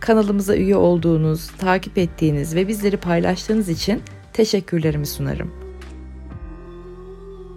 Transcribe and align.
Kanalımıza 0.00 0.56
üye 0.56 0.76
olduğunuz, 0.76 1.50
takip 1.58 1.98
ettiğiniz 1.98 2.54
ve 2.54 2.68
bizleri 2.68 2.96
paylaştığınız 2.96 3.68
için 3.68 4.02
teşekkürlerimi 4.32 5.06
sunarım. 5.06 5.54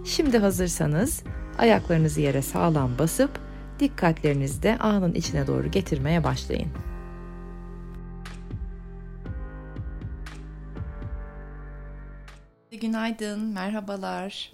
Şimdi 0.04 0.38
hazırsanız 0.38 1.22
ayaklarınızı 1.58 2.20
yere 2.20 2.42
sağlam 2.42 2.98
basıp 2.98 3.30
dikkatlerinizi 3.80 4.62
de 4.62 4.78
anın 4.78 5.14
içine 5.14 5.46
doğru 5.46 5.70
getirmeye 5.70 6.24
başlayın. 6.24 6.68
Günaydın, 12.80 13.40
merhabalar. 13.40 14.52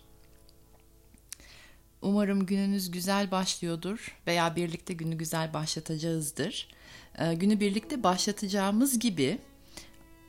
Umarım 2.03 2.47
gününüz 2.47 2.91
güzel 2.91 3.31
başlıyordur 3.31 4.17
veya 4.27 4.57
birlikte 4.57 4.95
günü 4.95 5.15
güzel 5.15 5.55
başlatacağızdır. 5.55 6.69
Ee, 7.21 7.35
günü 7.35 7.61
birlikte 7.61 8.03
başlatacağımız 8.03 8.99
gibi 8.99 9.39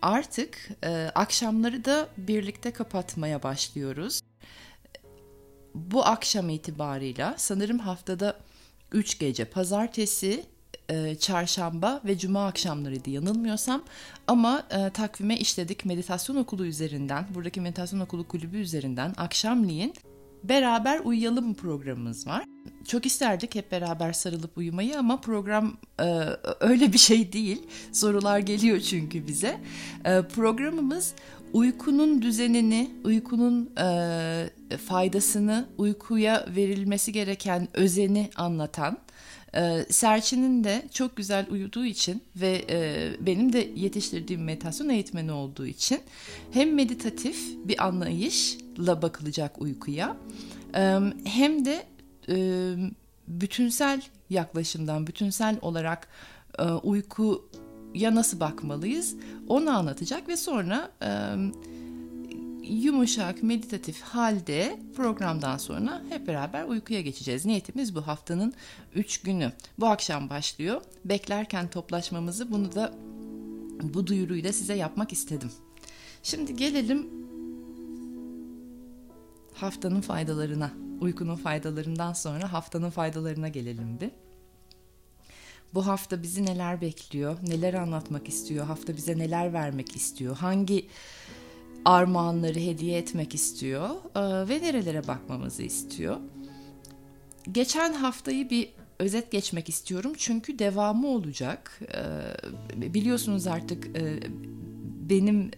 artık 0.01 0.69
e, 0.83 1.11
akşamları 1.15 1.85
da 1.85 2.09
birlikte 2.17 2.71
kapatmaya 2.71 3.43
başlıyoruz. 3.43 4.21
Bu 5.75 6.05
akşam 6.05 6.49
itibarıyla 6.49 7.35
sanırım 7.37 7.79
haftada 7.79 8.39
3 8.91 9.19
gece 9.19 9.45
pazartesi, 9.45 10.45
e, 10.89 11.15
çarşamba 11.15 12.01
ve 12.05 12.17
cuma 12.17 12.47
akşamlarıydı 12.47 13.09
yanılmıyorsam 13.09 13.83
ama 14.27 14.63
e, 14.71 14.89
takvime 14.89 15.37
işledik 15.37 15.85
meditasyon 15.85 16.35
okulu 16.35 16.65
üzerinden 16.65 17.27
buradaki 17.35 17.61
meditasyon 17.61 17.99
okulu 17.99 18.27
kulübü 18.27 18.57
üzerinden 18.57 19.13
akşamleyin 19.17 19.93
beraber 20.43 20.99
uyuyalım 21.03 21.53
programımız 21.53 22.27
var. 22.27 22.43
Çok 22.87 23.05
isterdik 23.05 23.55
hep 23.55 23.71
beraber 23.71 24.13
sarılıp 24.13 24.57
uyumayı 24.57 24.99
ama 24.99 25.21
program 25.21 25.77
e, 25.99 26.05
öyle 26.59 26.93
bir 26.93 26.97
şey 26.97 27.33
değil. 27.33 27.61
Sorular 27.91 28.39
geliyor 28.39 28.79
çünkü 28.79 29.27
bize. 29.27 29.59
E, 30.05 30.21
programımız 30.21 31.13
uykunun 31.53 32.21
düzenini, 32.21 32.91
uykunun 33.03 33.69
e, 33.77 34.77
faydasını, 34.87 35.65
uykuya 35.77 36.45
verilmesi 36.55 37.11
gereken 37.11 37.67
özeni 37.73 38.29
anlatan 38.35 38.97
e, 39.55 39.85
Serçin'in 39.89 40.63
de 40.63 40.83
çok 40.91 41.15
güzel 41.15 41.45
uyuduğu 41.49 41.85
için 41.85 42.23
ve 42.35 42.65
e, 42.69 43.09
benim 43.25 43.53
de 43.53 43.71
yetiştirdiğim 43.75 44.43
meditasyon 44.43 44.89
eğitmeni 44.89 45.31
olduğu 45.31 45.65
için 45.65 45.99
hem 46.51 46.73
meditatif 46.73 47.37
bir 47.65 47.85
anlayışla 47.85 49.01
bakılacak 49.01 49.61
uykuya 49.61 50.17
e, 50.75 50.99
hem 51.23 51.65
de 51.65 51.83
e, 52.29 52.75
bütünsel 53.27 54.01
yaklaşımdan, 54.29 55.07
bütünsel 55.07 55.57
olarak 55.61 56.07
e, 56.59 56.63
uykuya 56.63 58.15
nasıl 58.15 58.39
bakmalıyız 58.39 59.15
onu 59.47 59.69
anlatacak 59.69 60.27
ve 60.27 60.37
sonra... 60.37 60.91
E, 61.03 61.35
yumuşak, 62.63 63.43
meditatif 63.43 64.01
halde 64.01 64.79
programdan 64.95 65.57
sonra 65.57 66.01
hep 66.09 66.27
beraber 66.27 66.63
uykuya 66.63 67.01
geçeceğiz. 67.01 67.45
Niyetimiz 67.45 67.95
bu 67.95 68.07
haftanın 68.07 68.53
3 68.95 69.21
günü. 69.21 69.51
Bu 69.79 69.87
akşam 69.87 70.29
başlıyor. 70.29 70.81
Beklerken 71.05 71.69
toplaşmamızı 71.69 72.51
bunu 72.51 72.75
da 72.75 72.93
bu 73.83 74.07
duyuruyu 74.07 74.43
da 74.43 74.53
size 74.53 74.73
yapmak 74.73 75.13
istedim. 75.13 75.51
Şimdi 76.23 76.55
gelelim 76.55 77.09
haftanın 79.53 80.01
faydalarına. 80.01 80.71
Uykunun 81.01 81.35
faydalarından 81.35 82.13
sonra 82.13 82.53
haftanın 82.53 82.89
faydalarına 82.89 83.47
gelelim 83.47 83.99
bir. 84.01 84.11
Bu 85.73 85.87
hafta 85.87 86.23
bizi 86.23 86.45
neler 86.45 86.81
bekliyor? 86.81 87.37
Neler 87.47 87.73
anlatmak 87.73 88.27
istiyor? 88.27 88.65
Hafta 88.65 88.97
bize 88.97 89.17
neler 89.17 89.53
vermek 89.53 89.95
istiyor? 89.95 90.37
Hangi 90.37 90.87
armağanları 91.85 92.59
hediye 92.59 92.97
etmek 92.97 93.35
istiyor 93.35 93.89
e, 94.15 94.49
ve 94.49 94.61
nerelere 94.61 95.07
bakmamızı 95.07 95.63
istiyor. 95.63 96.17
Geçen 97.51 97.93
haftayı 97.93 98.49
bir 98.49 98.69
özet 98.99 99.31
geçmek 99.31 99.69
istiyorum 99.69 100.13
çünkü 100.17 100.59
devamı 100.59 101.07
olacak. 101.07 101.79
E, 102.75 102.93
biliyorsunuz 102.93 103.47
artık 103.47 103.97
e, 103.97 104.19
benim 105.09 105.51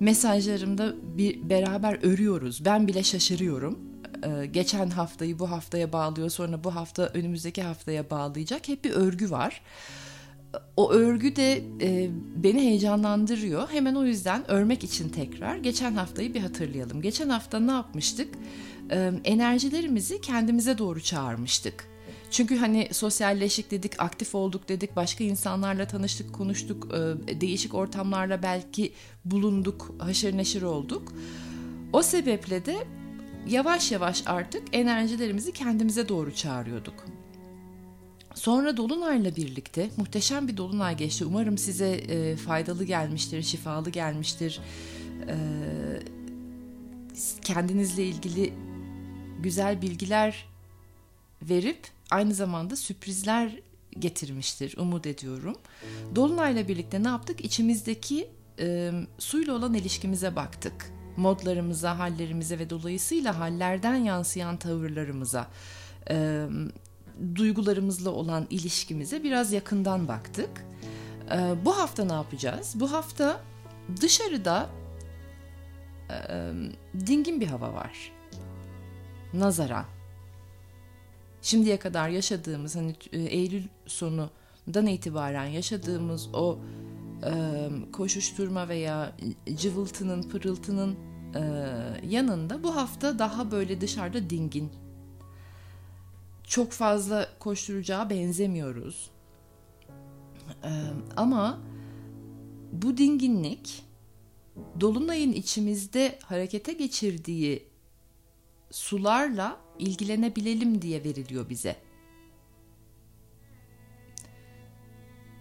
mesajlarımda 0.00 0.94
bir 1.18 1.50
beraber 1.50 1.98
örüyoruz. 2.02 2.64
Ben 2.64 2.88
bile 2.88 3.02
şaşırıyorum. 3.02 3.78
Geçen 4.52 4.90
haftayı 4.90 5.38
bu 5.38 5.50
haftaya 5.50 5.92
bağlıyor 5.92 6.30
sonra 6.30 6.64
bu 6.64 6.74
hafta 6.74 7.06
önümüzdeki 7.06 7.62
haftaya 7.62 8.10
bağlayacak 8.10 8.68
hep 8.68 8.84
bir 8.84 8.90
örgü 8.90 9.30
var 9.30 9.62
o 10.76 10.92
örgü 10.92 11.36
de 11.36 11.62
e, 11.80 12.10
beni 12.36 12.60
heyecanlandırıyor. 12.60 13.68
Hemen 13.70 13.94
o 13.94 14.04
yüzden 14.04 14.50
örmek 14.50 14.84
için 14.84 15.08
tekrar 15.08 15.56
geçen 15.56 15.92
haftayı 15.92 16.34
bir 16.34 16.40
hatırlayalım. 16.40 17.02
Geçen 17.02 17.28
hafta 17.28 17.60
ne 17.60 17.72
yapmıştık? 17.72 18.34
E, 18.90 19.12
enerjilerimizi 19.24 20.20
kendimize 20.20 20.78
doğru 20.78 21.00
çağırmıştık. 21.00 21.90
Çünkü 22.30 22.56
hani 22.56 22.88
sosyalleşik 22.92 23.70
dedik, 23.70 23.92
aktif 24.02 24.34
olduk 24.34 24.68
dedik, 24.68 24.96
başka 24.96 25.24
insanlarla 25.24 25.86
tanıştık, 25.86 26.32
konuştuk, 26.32 26.88
e, 27.28 27.40
değişik 27.40 27.74
ortamlarla 27.74 28.42
belki 28.42 28.92
bulunduk, 29.24 29.94
haşır 29.98 30.36
neşir 30.36 30.62
olduk. 30.62 31.12
O 31.92 32.02
sebeple 32.02 32.66
de 32.66 32.76
yavaş 33.48 33.92
yavaş 33.92 34.22
artık 34.26 34.62
enerjilerimizi 34.72 35.52
kendimize 35.52 36.08
doğru 36.08 36.34
çağırıyorduk. 36.34 37.04
Sonra 38.34 38.76
Dolunay'la 38.76 39.36
birlikte 39.36 39.90
muhteşem 39.96 40.48
bir 40.48 40.56
Dolunay 40.56 40.96
geçti. 40.96 41.24
Umarım 41.24 41.58
size 41.58 41.90
e, 41.90 42.36
faydalı 42.36 42.84
gelmiştir, 42.84 43.42
şifalı 43.42 43.90
gelmiştir. 43.90 44.60
E, 45.28 45.36
kendinizle 47.42 48.04
ilgili 48.04 48.54
güzel 49.42 49.82
bilgiler 49.82 50.46
verip 51.42 51.88
aynı 52.10 52.34
zamanda 52.34 52.76
sürprizler 52.76 53.60
getirmiştir 53.98 54.76
umut 54.78 55.06
ediyorum. 55.06 55.56
Dolunay'la 56.14 56.68
birlikte 56.68 57.02
ne 57.02 57.08
yaptık? 57.08 57.44
İçimizdeki 57.44 58.28
e, 58.58 58.92
suyla 59.18 59.54
olan 59.54 59.74
ilişkimize 59.74 60.36
baktık. 60.36 60.92
Modlarımıza, 61.16 61.98
hallerimize 61.98 62.58
ve 62.58 62.70
dolayısıyla 62.70 63.38
hallerden 63.38 63.94
yansıyan 63.94 64.56
tavırlarımıza, 64.56 65.50
e, 66.10 66.46
duygularımızla 67.34 68.10
olan 68.10 68.46
ilişkimize 68.50 69.22
biraz 69.22 69.52
yakından 69.52 70.08
baktık. 70.08 70.66
Ee, 71.32 71.54
bu 71.64 71.78
hafta 71.78 72.04
ne 72.04 72.12
yapacağız? 72.12 72.74
Bu 72.80 72.92
hafta 72.92 73.40
dışarıda 74.00 74.70
dingin 77.06 77.40
bir 77.40 77.46
hava 77.46 77.74
var. 77.74 78.12
Nazaran. 79.34 79.84
Şimdiye 81.42 81.78
kadar 81.78 82.08
yaşadığımız 82.08 82.76
hani 82.76 82.94
Eylül 83.12 83.62
sonundan 83.86 84.86
itibaren 84.86 85.46
yaşadığımız 85.46 86.28
o 86.34 86.58
koşuşturma 87.92 88.68
veya 88.68 89.12
cıvıltının, 89.56 90.22
pırıltının 90.22 90.96
yanında 92.08 92.62
bu 92.62 92.76
hafta 92.76 93.18
daha 93.18 93.50
böyle 93.50 93.80
dışarıda 93.80 94.30
dingin 94.30 94.72
çok 96.50 96.72
fazla 96.72 97.28
koşturacağı 97.38 98.10
benzemiyoruz. 98.10 99.10
Ee, 100.64 100.68
ama 101.16 101.60
bu 102.72 102.96
dinginlik 102.96 103.84
Dolunay'ın 104.80 105.32
içimizde 105.32 106.18
harekete 106.22 106.72
geçirdiği 106.72 107.68
sularla 108.70 109.60
ilgilenebilelim 109.78 110.82
diye 110.82 111.04
veriliyor 111.04 111.48
bize. 111.48 111.76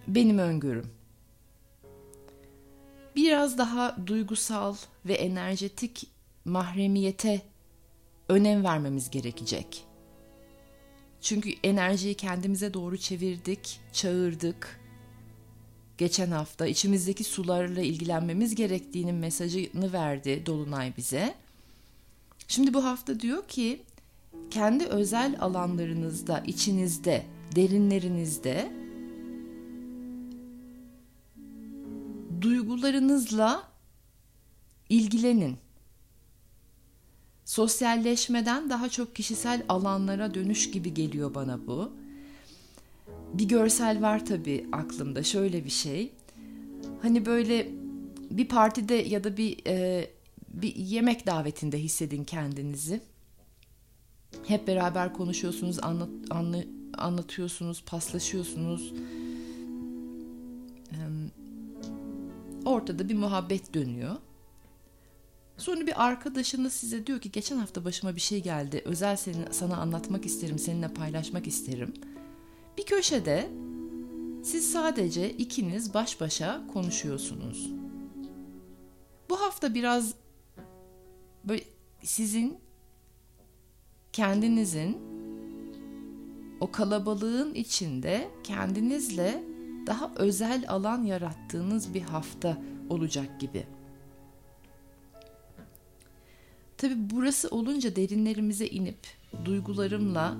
Benim 0.07 0.37
öngörüm. 0.37 0.91
Biraz 3.15 3.57
daha 3.57 4.07
duygusal 4.07 4.75
ve 5.05 5.13
enerjetik 5.13 6.07
mahremiyete 6.45 7.41
önem 8.29 8.63
vermemiz 8.63 9.09
gerekecek. 9.09 9.88
Çünkü 11.21 11.53
enerjiyi 11.63 12.13
kendimize 12.13 12.73
doğru 12.73 12.97
çevirdik, 12.97 13.79
çağırdık. 13.93 14.79
geçen 15.97 16.31
hafta 16.31 16.67
içimizdeki 16.67 17.23
sularla 17.23 17.81
ilgilenmemiz 17.81 18.55
gerektiğinin 18.55 19.15
mesajını 19.15 19.93
verdi 19.93 20.45
Dolunay 20.45 20.93
bize. 20.97 21.35
Şimdi 22.47 22.73
bu 22.73 22.83
hafta 22.83 23.19
diyor 23.19 23.47
ki 23.47 23.81
kendi 24.51 24.85
özel 24.85 25.37
alanlarınızda, 25.39 26.43
içinizde, 26.47 27.25
derinlerinizde 27.55 28.71
duygularınızla 32.41 33.63
ilgilenin. 34.89 35.57
Sosyalleşmeden 37.49 38.69
daha 38.69 38.89
çok 38.89 39.15
kişisel 39.15 39.63
alanlara 39.69 40.33
dönüş 40.33 40.71
gibi 40.71 40.93
geliyor 40.93 41.35
bana 41.35 41.67
bu. 41.67 41.91
Bir 43.33 43.47
görsel 43.47 44.01
var 44.01 44.25
tabii 44.25 44.67
aklımda 44.71 45.23
şöyle 45.23 45.65
bir 45.65 45.69
şey. 45.69 46.11
Hani 47.01 47.25
böyle 47.25 47.71
bir 48.31 48.47
partide 48.47 48.93
ya 48.93 49.23
da 49.23 49.37
bir 49.37 49.65
e, 49.67 50.09
bir 50.47 50.75
yemek 50.75 51.25
davetinde 51.25 51.79
hissedin 51.79 52.23
kendinizi. 52.23 53.01
Hep 54.47 54.67
beraber 54.67 55.13
konuşuyorsunuz, 55.13 55.83
anlat, 55.83 56.09
anla, 56.29 56.63
anlatıyorsunuz, 56.97 57.83
paslaşıyorsunuz. 57.83 58.93
Ortada 62.65 63.09
bir 63.09 63.15
muhabbet 63.15 63.73
dönüyor. 63.73 64.15
Sonra 65.59 65.87
bir 65.87 66.07
arkadaşınız 66.07 66.73
size 66.73 67.07
diyor 67.07 67.19
ki 67.19 67.31
geçen 67.31 67.57
hafta 67.57 67.85
başıma 67.85 68.15
bir 68.15 68.21
şey 68.21 68.43
geldi. 68.43 68.81
Özel 68.85 69.15
seni, 69.15 69.45
sana 69.51 69.77
anlatmak 69.77 70.25
isterim, 70.25 70.59
seninle 70.59 70.93
paylaşmak 70.93 71.47
isterim. 71.47 71.93
Bir 72.77 72.85
köşede 72.85 73.49
siz 74.43 74.71
sadece 74.71 75.29
ikiniz 75.29 75.93
baş 75.93 76.21
başa 76.21 76.67
konuşuyorsunuz. 76.73 77.69
Bu 79.29 79.41
hafta 79.41 79.73
biraz 79.73 80.13
böyle 81.43 81.63
sizin 82.03 82.57
kendinizin 84.13 84.97
o 86.59 86.71
kalabalığın 86.71 87.53
içinde 87.53 88.29
kendinizle 88.43 89.43
daha 89.87 90.11
özel 90.15 90.65
alan 90.67 91.03
yarattığınız 91.03 91.93
bir 91.93 92.01
hafta 92.01 92.57
olacak 92.89 93.39
gibi. 93.39 93.78
Tabi 96.79 96.93
burası 96.97 97.49
olunca 97.49 97.95
derinlerimize 97.95 98.67
inip 98.67 98.97
duygularımla 99.45 100.37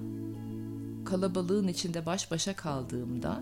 kalabalığın 1.06 1.68
içinde 1.68 2.06
baş 2.06 2.32
başa 2.32 2.56
kaldığımda 2.56 3.42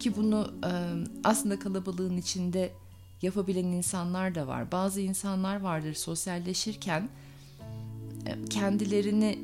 ki 0.00 0.16
bunu 0.16 0.50
aslında 1.24 1.58
kalabalığın 1.58 2.16
içinde 2.16 2.70
yapabilen 3.22 3.64
insanlar 3.64 4.34
da 4.34 4.46
var. 4.46 4.72
Bazı 4.72 5.00
insanlar 5.00 5.60
vardır 5.60 5.94
sosyalleşirken 5.94 7.08
kendilerini 8.50 9.38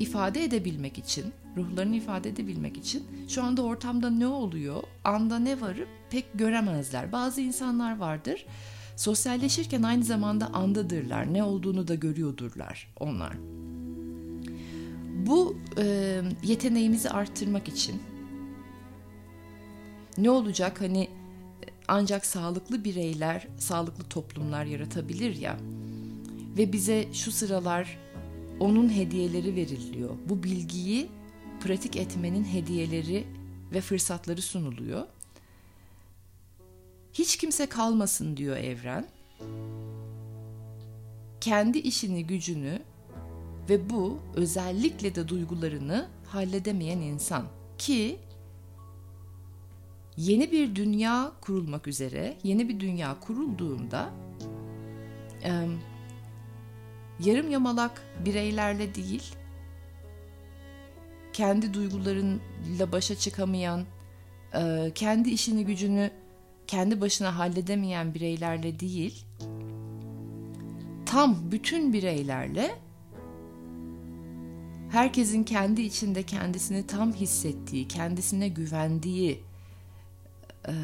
ifade 0.00 0.44
edebilmek 0.44 0.98
için, 0.98 1.24
ruhlarını 1.56 1.96
ifade 1.96 2.28
edebilmek 2.28 2.76
için 2.76 3.04
şu 3.28 3.42
anda 3.42 3.62
ortamda 3.62 4.10
ne 4.10 4.26
oluyor, 4.26 4.82
anda 5.04 5.38
ne 5.38 5.60
varı 5.60 5.86
pek 6.10 6.24
göremezler. 6.34 7.12
Bazı 7.12 7.40
insanlar 7.40 7.98
vardır 7.98 8.46
sosyalleşirken 8.96 9.82
aynı 9.82 10.04
zamanda 10.04 10.46
andadırlar, 10.46 11.34
ne 11.34 11.42
olduğunu 11.42 11.88
da 11.88 11.94
görüyordurlar 11.94 12.88
onlar. 13.00 13.36
Bu 15.26 15.56
e, 15.78 16.20
yeteneğimizi 16.42 17.10
arttırmak 17.10 17.68
için 17.68 18.02
ne 20.18 20.30
olacak 20.30 20.80
hani 20.80 21.08
ancak 21.88 22.26
sağlıklı 22.26 22.84
bireyler, 22.84 23.48
sağlıklı 23.58 24.04
toplumlar 24.04 24.64
yaratabilir 24.64 25.36
ya. 25.36 25.56
Ve 26.58 26.72
bize 26.72 27.08
şu 27.12 27.32
sıralar 27.32 27.98
onun 28.60 28.94
hediyeleri 28.94 29.56
veriliyor. 29.56 30.10
Bu 30.28 30.42
bilgiyi 30.42 31.08
pratik 31.60 31.96
etmenin 31.96 32.44
hediyeleri 32.44 33.26
ve 33.72 33.80
fırsatları 33.80 34.42
sunuluyor. 34.42 35.06
Hiç 37.12 37.36
kimse 37.36 37.66
kalmasın 37.66 38.36
diyor 38.36 38.56
evren. 38.56 39.06
Kendi 41.40 41.78
işini, 41.78 42.26
gücünü 42.26 42.82
ve 43.68 43.90
bu 43.90 44.18
özellikle 44.34 45.14
de 45.14 45.28
duygularını 45.28 46.08
halledemeyen 46.26 46.98
insan 46.98 47.46
ki 47.78 48.18
yeni 50.16 50.52
bir 50.52 50.74
dünya 50.74 51.32
kurulmak 51.40 51.86
üzere, 51.86 52.36
yeni 52.42 52.68
bir 52.68 52.80
dünya 52.80 53.20
kurulduğunda 53.20 54.10
yarım 57.20 57.50
yamalak 57.50 58.02
bireylerle 58.24 58.94
değil, 58.94 59.22
kendi 61.36 61.74
duygularıyla 61.74 62.92
başa 62.92 63.14
çıkamayan, 63.14 63.84
e, 64.54 64.92
kendi 64.94 65.30
işini 65.30 65.64
gücünü 65.64 66.10
kendi 66.66 67.00
başına 67.00 67.38
halledemeyen 67.38 68.14
bireylerle 68.14 68.80
değil, 68.80 69.24
tam 71.06 71.52
bütün 71.52 71.92
bireylerle 71.92 72.74
herkesin 74.90 75.44
kendi 75.44 75.82
içinde 75.82 76.22
kendisini 76.22 76.86
tam 76.86 77.12
hissettiği, 77.12 77.88
kendisine 77.88 78.48
güvendiği, 78.48 79.42
e, 80.68 80.74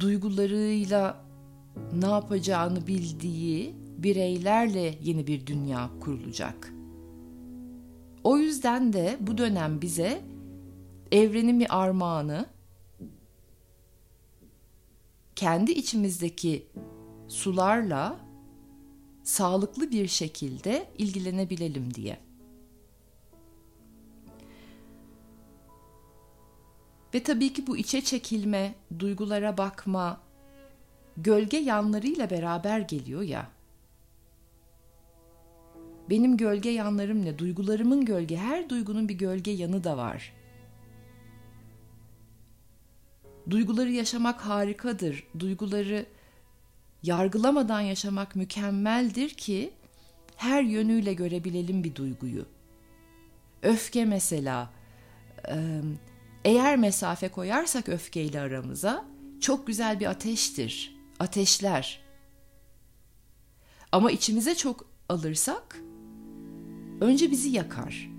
duygularıyla 0.00 1.24
ne 1.92 2.06
yapacağını 2.06 2.86
bildiği 2.86 3.74
bireylerle 3.98 4.98
yeni 5.02 5.26
bir 5.26 5.46
dünya 5.46 5.90
kurulacak. 6.00 6.72
O 8.24 8.38
yüzden 8.38 8.92
de 8.92 9.16
bu 9.20 9.38
dönem 9.38 9.80
bize 9.80 10.22
evrenin 11.12 11.60
bir 11.60 11.82
armağanı, 11.82 12.46
kendi 15.36 15.72
içimizdeki 15.72 16.66
sularla 17.28 18.20
sağlıklı 19.22 19.90
bir 19.90 20.08
şekilde 20.08 20.88
ilgilenebilelim 20.98 21.94
diye. 21.94 22.18
Ve 27.14 27.22
tabii 27.22 27.52
ki 27.52 27.66
bu 27.66 27.76
içe 27.76 28.00
çekilme, 28.00 28.74
duygulara 28.98 29.58
bakma, 29.58 30.20
gölge 31.16 31.56
yanlarıyla 31.56 32.30
beraber 32.30 32.80
geliyor 32.80 33.22
ya. 33.22 33.50
Benim 36.12 36.36
gölge 36.36 36.70
yanlarım 36.70 37.24
ne? 37.24 37.38
Duygularımın 37.38 38.04
gölge, 38.04 38.36
her 38.36 38.68
duygunun 38.68 39.08
bir 39.08 39.14
gölge 39.14 39.50
yanı 39.50 39.84
da 39.84 39.96
var. 39.96 40.32
Duyguları 43.50 43.90
yaşamak 43.90 44.40
harikadır. 44.40 45.24
Duyguları 45.38 46.06
yargılamadan 47.02 47.80
yaşamak 47.80 48.36
mükemmeldir 48.36 49.30
ki 49.30 49.70
her 50.36 50.62
yönüyle 50.62 51.14
görebilelim 51.14 51.84
bir 51.84 51.94
duyguyu. 51.94 52.46
Öfke 53.62 54.04
mesela, 54.04 54.70
eğer 56.44 56.76
mesafe 56.76 57.28
koyarsak 57.28 57.88
öfkeyle 57.88 58.40
aramıza 58.40 59.04
çok 59.40 59.66
güzel 59.66 60.00
bir 60.00 60.06
ateştir. 60.06 60.96
Ateşler. 61.20 62.00
Ama 63.92 64.10
içimize 64.10 64.54
çok 64.54 64.86
alırsak 65.08 65.78
önce 67.02 67.30
bizi 67.30 67.48
yakar. 67.48 68.10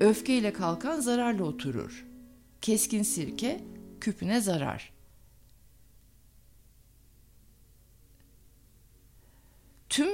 Öfkeyle 0.00 0.52
kalkan 0.52 1.00
zararla 1.00 1.44
oturur. 1.44 2.06
Keskin 2.60 3.02
sirke 3.02 3.64
küpüne 4.00 4.40
zarar. 4.40 4.92
Tüm 9.88 10.08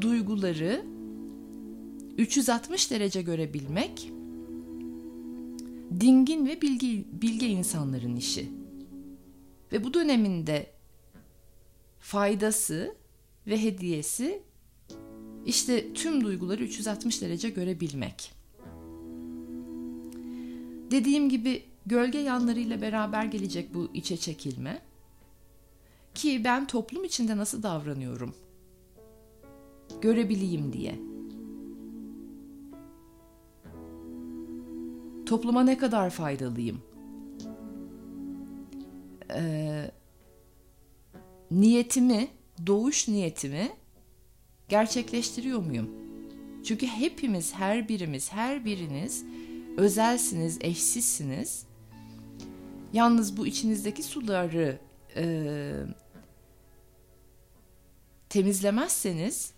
duyguları 0.00 0.84
360 2.18 2.90
derece 2.90 3.22
görebilmek 3.22 4.12
dingin 6.00 6.46
ve 6.46 6.62
bilgi, 6.62 7.06
bilge 7.12 7.46
insanların 7.46 8.16
işi. 8.16 8.48
Ve 9.72 9.84
bu 9.84 9.94
döneminde 9.94 10.70
faydası 12.00 12.96
ve 13.46 13.62
hediyesi 13.62 14.47
işte 15.46 15.92
tüm 15.92 16.24
duyguları 16.24 16.64
360 16.64 17.22
derece 17.22 17.50
görebilmek. 17.50 18.32
Dediğim 20.90 21.28
gibi 21.28 21.62
gölge 21.86 22.18
yanlarıyla 22.18 22.80
beraber 22.80 23.24
gelecek 23.24 23.74
bu 23.74 23.88
içe 23.94 24.16
çekilme. 24.16 24.82
Ki 26.14 26.44
ben 26.44 26.66
toplum 26.66 27.04
içinde 27.04 27.36
nasıl 27.36 27.62
davranıyorum? 27.62 28.34
Görebileyim 30.00 30.72
diye. 30.72 30.94
Topluma 35.26 35.62
ne 35.62 35.78
kadar 35.78 36.10
faydalıyım? 36.10 36.82
Ee, 39.34 39.90
niyetimi, 41.50 42.28
doğuş 42.66 43.08
niyetimi 43.08 43.70
gerçekleştiriyor 44.68 45.58
muyum? 45.58 45.90
Çünkü 46.64 46.86
hepimiz, 46.86 47.54
her 47.54 47.88
birimiz, 47.88 48.32
her 48.32 48.64
biriniz 48.64 49.24
özelsiniz, 49.76 50.58
eşsizsiniz. 50.60 51.64
Yalnız 52.92 53.36
bu 53.36 53.46
içinizdeki 53.46 54.02
suları 54.02 54.78
e, 55.16 55.72
temizlemezseniz 58.28 59.52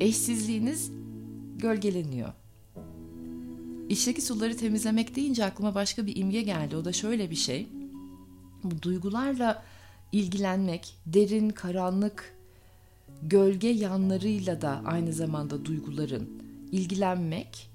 eşsizliğiniz 0.00 0.90
gölgeleniyor. 1.56 2.32
İçteki 3.88 4.22
suları 4.22 4.56
temizlemek 4.56 5.16
deyince 5.16 5.44
aklıma 5.44 5.74
başka 5.74 6.06
bir 6.06 6.16
imge 6.16 6.42
geldi. 6.42 6.76
O 6.76 6.84
da 6.84 6.92
şöyle 6.92 7.30
bir 7.30 7.36
şey. 7.36 7.68
Bu 8.64 8.82
duygularla 8.82 9.64
ilgilenmek, 10.12 10.94
derin, 11.06 11.50
karanlık, 11.50 12.39
gölge 13.22 13.68
yanlarıyla 13.68 14.60
da 14.60 14.82
aynı 14.84 15.12
zamanda 15.12 15.64
duyguların 15.64 16.28
ilgilenmek, 16.72 17.70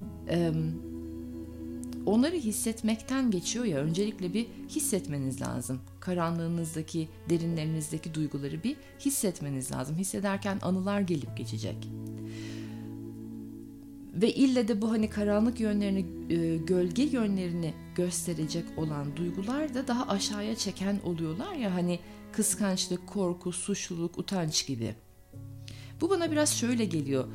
onları 2.05 2.35
hissetmekten 2.35 3.31
geçiyor 3.31 3.65
ya. 3.65 3.77
Öncelikle 3.77 4.33
bir 4.33 4.47
hissetmeniz 4.69 5.41
lazım. 5.41 5.79
Karanlığınızdaki, 5.99 7.09
derinlerinizdeki 7.29 8.13
duyguları 8.13 8.63
bir 8.63 8.75
hissetmeniz 8.99 9.71
lazım. 9.71 9.95
Hissederken 9.95 10.59
anılar 10.61 11.01
gelip 11.01 11.37
geçecek. 11.37 11.89
Ve 14.13 14.33
ille 14.33 14.67
de 14.67 14.81
bu 14.81 14.91
hani 14.91 15.09
karanlık 15.09 15.59
yönlerini, 15.59 16.05
e, 16.29 16.57
gölge 16.57 17.03
yönlerini 17.03 17.73
gösterecek 17.95 18.65
olan 18.77 19.17
duygular 19.17 19.73
da 19.73 19.87
daha 19.87 20.07
aşağıya 20.07 20.55
çeken 20.55 20.99
oluyorlar 21.03 21.53
ya 21.53 21.73
hani 21.75 21.99
kıskançlık, 22.31 23.07
korku, 23.07 23.51
suçluluk, 23.51 24.17
utanç 24.17 24.67
gibi. 24.67 24.95
Bu 26.01 26.09
bana 26.09 26.31
biraz 26.31 26.57
şöyle 26.57 26.85
geliyor. 26.85 27.27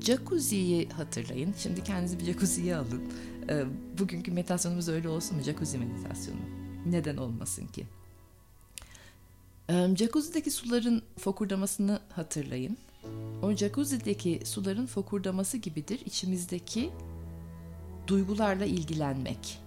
Jacuzzi'yi 0.00 0.88
hatırlayın. 0.88 1.54
Şimdi 1.58 1.84
kendinizi 1.84 2.18
bir 2.18 2.24
jacuzziye 2.24 2.76
alın. 2.76 3.02
Bugünkü 3.98 4.32
meditasyonumuz 4.32 4.88
öyle 4.88 5.08
olsun 5.08 5.36
mu? 5.36 5.42
Jacuzzi 5.42 5.78
meditasyonu. 5.78 6.40
Neden 6.86 7.16
olmasın 7.16 7.66
ki? 7.66 7.86
Jacuzzi'deki 9.96 10.50
suların 10.50 11.02
fokurdamasını 11.18 12.00
hatırlayın. 12.08 12.76
O 13.42 13.52
jacuzzi'deki 13.52 14.40
suların 14.44 14.86
fokurdaması 14.86 15.56
gibidir 15.56 16.00
içimizdeki 16.06 16.90
duygularla 18.06 18.64
ilgilenmek. 18.64 19.58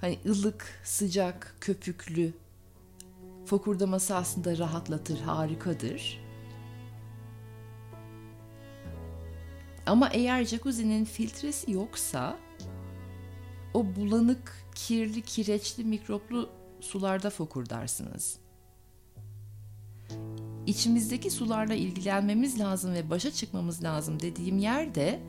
Hani 0.00 0.18
ılık, 0.26 0.80
sıcak, 0.84 1.56
köpüklü 1.60 2.32
fokurdaması 3.48 4.16
aslında 4.16 4.58
rahatlatır, 4.58 5.20
harikadır. 5.20 6.20
Ama 9.86 10.08
eğer 10.08 10.44
jacuzzi'nin 10.44 11.04
filtresi 11.04 11.72
yoksa 11.72 12.38
o 13.74 13.86
bulanık, 13.96 14.66
kirli, 14.74 15.22
kireçli, 15.22 15.84
mikroplu 15.84 16.50
sularda 16.80 17.30
fokurdarsınız 17.30 18.38
içimizdeki 20.68 21.30
sularla 21.30 21.74
ilgilenmemiz 21.74 22.60
lazım 22.60 22.94
ve 22.94 23.10
başa 23.10 23.30
çıkmamız 23.30 23.84
lazım 23.84 24.20
dediğim 24.20 24.58
yerde 24.58 25.20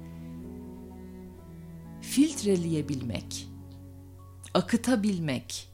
filtreleyebilmek, 2.01 3.47
akıtabilmek, 4.53 5.69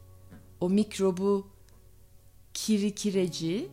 o 0.60 0.70
mikrobu, 0.70 1.48
kiri 2.56 2.96
kireci 2.96 3.70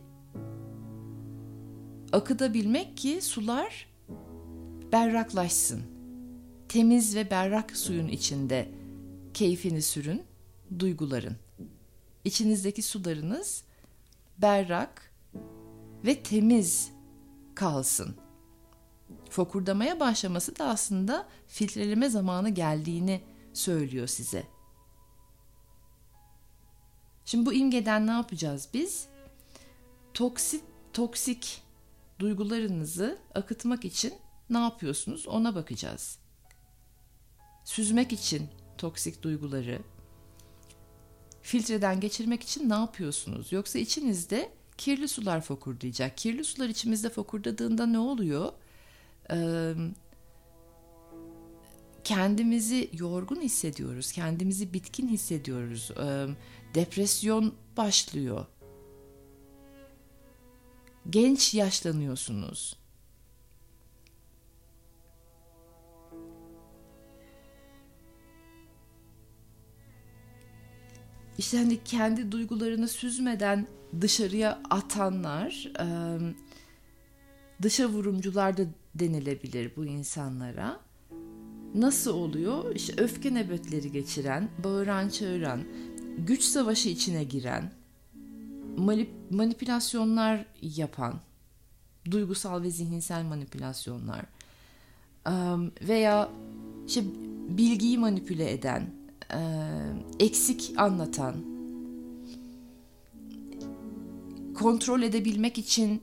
akıtabilmek 2.11 2.97
ki 2.97 3.21
sular 3.21 3.87
berraklaşsın. 4.91 5.81
Temiz 6.69 7.15
ve 7.15 7.31
berrak 7.31 7.77
suyun 7.77 8.07
içinde 8.07 8.71
keyfini 9.33 9.81
sürün, 9.81 10.23
duyguların. 10.79 11.35
İçinizdeki 12.25 12.81
sularınız 12.81 13.63
berrak, 14.37 15.13
ve 16.05 16.23
temiz 16.23 16.91
kalsın. 17.55 18.15
Fokurdamaya 19.29 19.99
başlaması 19.99 20.59
da 20.59 20.65
aslında 20.65 21.27
filtreleme 21.47 22.09
zamanı 22.09 22.49
geldiğini 22.49 23.21
söylüyor 23.53 24.07
size. 24.07 24.52
Şimdi 27.25 27.45
bu 27.45 27.53
imgeden 27.53 28.07
ne 28.07 28.11
yapacağız 28.11 28.69
biz? 28.73 29.07
Toksik 30.13 30.63
toksik 30.93 31.61
duygularınızı 32.19 33.17
akıtmak 33.35 33.85
için 33.85 34.13
ne 34.49 34.57
yapıyorsunuz? 34.57 35.27
Ona 35.27 35.55
bakacağız. 35.55 36.17
Süzmek 37.65 38.13
için 38.13 38.49
toksik 38.77 39.23
duyguları 39.23 39.81
filtreden 41.41 41.99
geçirmek 41.99 42.43
için 42.43 42.69
ne 42.69 42.73
yapıyorsunuz? 42.73 43.51
Yoksa 43.51 43.79
içinizde 43.79 44.51
kirli 44.77 45.07
sular 45.07 45.41
fokurdayacak. 45.41 46.17
Kirli 46.17 46.43
sular 46.43 46.69
içimizde 46.69 47.09
fokurdadığında 47.09 47.85
ne 47.85 47.99
oluyor? 47.99 48.53
Ee, 49.31 49.73
kendimizi 52.03 52.89
yorgun 52.93 53.41
hissediyoruz, 53.41 54.11
kendimizi 54.11 54.73
bitkin 54.73 55.07
hissediyoruz. 55.07 55.91
Depresyon 56.75 57.55
başlıyor. 57.77 58.45
Genç 61.09 61.53
yaşlanıyorsunuz. 61.53 62.77
İşte 71.37 71.57
hani 71.57 71.83
kendi 71.83 72.31
duygularını 72.31 72.87
süzmeden 72.87 73.67
dışarıya 74.01 74.61
atanlar, 74.69 75.71
dışa 77.61 77.87
vurumcular 77.89 78.57
da 78.57 78.63
denilebilir 78.95 79.75
bu 79.75 79.85
insanlara. 79.85 80.79
Nasıl 81.75 82.13
oluyor? 82.13 82.75
İşte 82.75 82.93
öfke 82.97 83.31
nöbetleri 83.31 83.91
geçiren, 83.91 84.49
bağıran 84.63 85.09
çağıran, 85.09 85.63
güç 86.17 86.43
savaşı 86.43 86.89
içine 86.89 87.23
giren, 87.23 87.71
manipülasyonlar 89.29 90.45
yapan, 90.61 91.19
duygusal 92.11 92.63
ve 92.63 92.69
zihinsel 92.69 93.23
manipülasyonlar 93.23 94.25
veya 95.81 96.29
işte 96.87 97.03
bilgiyi 97.49 97.97
manipüle 97.97 98.51
eden, 98.51 98.93
eksik 100.19 100.73
anlatan, 100.77 101.35
kontrol 104.53 105.01
edebilmek 105.01 105.57
için 105.57 106.01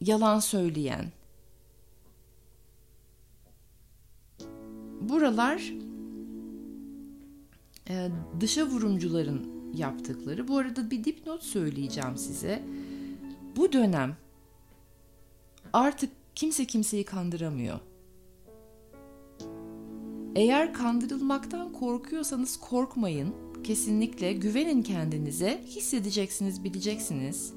yalan 0.00 0.40
söyleyen. 0.40 1.12
Buralar 5.08 5.72
e, 7.88 8.08
dışa 8.40 8.66
vurumcuların 8.66 9.72
yaptıkları. 9.74 10.48
Bu 10.48 10.58
arada 10.58 10.90
bir 10.90 11.04
dipnot 11.04 11.42
söyleyeceğim 11.42 12.16
size. 12.16 12.62
Bu 13.56 13.72
dönem 13.72 14.16
artık 15.72 16.10
kimse 16.34 16.64
kimseyi 16.64 17.04
kandıramıyor. 17.04 17.80
Eğer 20.36 20.74
kandırılmaktan 20.74 21.72
korkuyorsanız 21.72 22.56
korkmayın. 22.56 23.34
Kesinlikle 23.64 24.32
güvenin 24.32 24.82
kendinize. 24.82 25.64
Hissedeceksiniz, 25.66 26.64
bileceksiniz. 26.64 27.54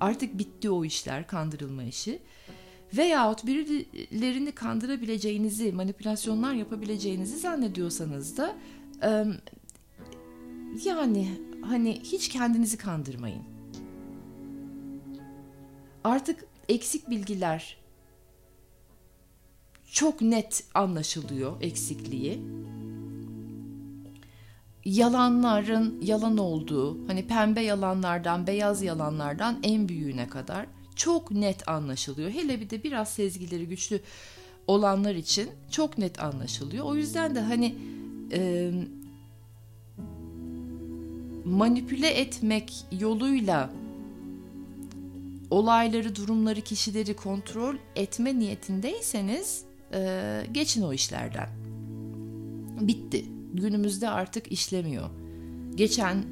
Artık 0.00 0.38
bitti 0.38 0.70
o 0.70 0.84
işler, 0.84 1.26
kandırılma 1.26 1.82
işi. 1.82 2.18
Veyahut 2.94 3.46
birilerini 3.46 4.52
kandırabileceğinizi, 4.52 5.72
manipülasyonlar 5.72 6.54
yapabileceğinizi 6.54 7.38
zannediyorsanız 7.38 8.36
da 8.36 8.56
yani 10.84 11.28
hani 11.62 12.00
hiç 12.00 12.28
kendinizi 12.28 12.78
kandırmayın. 12.78 13.42
Artık 16.04 16.44
eksik 16.68 17.10
bilgiler 17.10 17.76
çok 19.92 20.20
net 20.20 20.64
anlaşılıyor 20.74 21.62
eksikliği 21.62 22.42
yalanların 24.84 25.98
yalan 26.02 26.38
olduğu, 26.38 27.08
hani 27.08 27.26
pembe 27.26 27.60
yalanlardan, 27.60 28.46
beyaz 28.46 28.82
yalanlardan 28.82 29.58
en 29.62 29.88
büyüğüne 29.88 30.28
kadar 30.28 30.66
çok 30.96 31.30
net 31.30 31.68
anlaşılıyor. 31.68 32.30
Hele 32.30 32.60
bir 32.60 32.70
de 32.70 32.82
biraz 32.82 33.12
sezgileri 33.12 33.66
güçlü 33.68 34.00
olanlar 34.66 35.14
için 35.14 35.48
çok 35.70 35.98
net 35.98 36.22
anlaşılıyor. 36.22 36.84
O 36.84 36.94
yüzden 36.94 37.34
de 37.34 37.40
hani 37.40 37.74
e, 38.32 38.70
manipüle 41.44 42.08
etmek 42.08 42.84
yoluyla 42.92 43.70
olayları, 45.50 46.16
durumları, 46.16 46.60
kişileri 46.60 47.16
kontrol 47.16 47.76
etme 47.96 48.38
niyetindeyseniz 48.38 49.64
e, 49.92 50.42
geçin 50.52 50.82
o 50.82 50.92
işlerden. 50.92 51.48
Bitti. 52.80 53.24
Günümüzde 53.54 54.08
artık 54.08 54.52
işlemiyor. 54.52 55.10
Geçen 55.74 56.24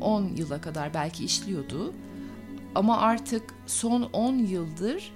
10 0.00 0.24
e, 0.24 0.28
yıla 0.36 0.60
kadar 0.60 0.94
belki 0.94 1.24
işliyordu. 1.24 1.94
Ama 2.74 2.98
artık 2.98 3.54
son 3.66 4.02
10 4.02 4.34
yıldır 4.34 5.12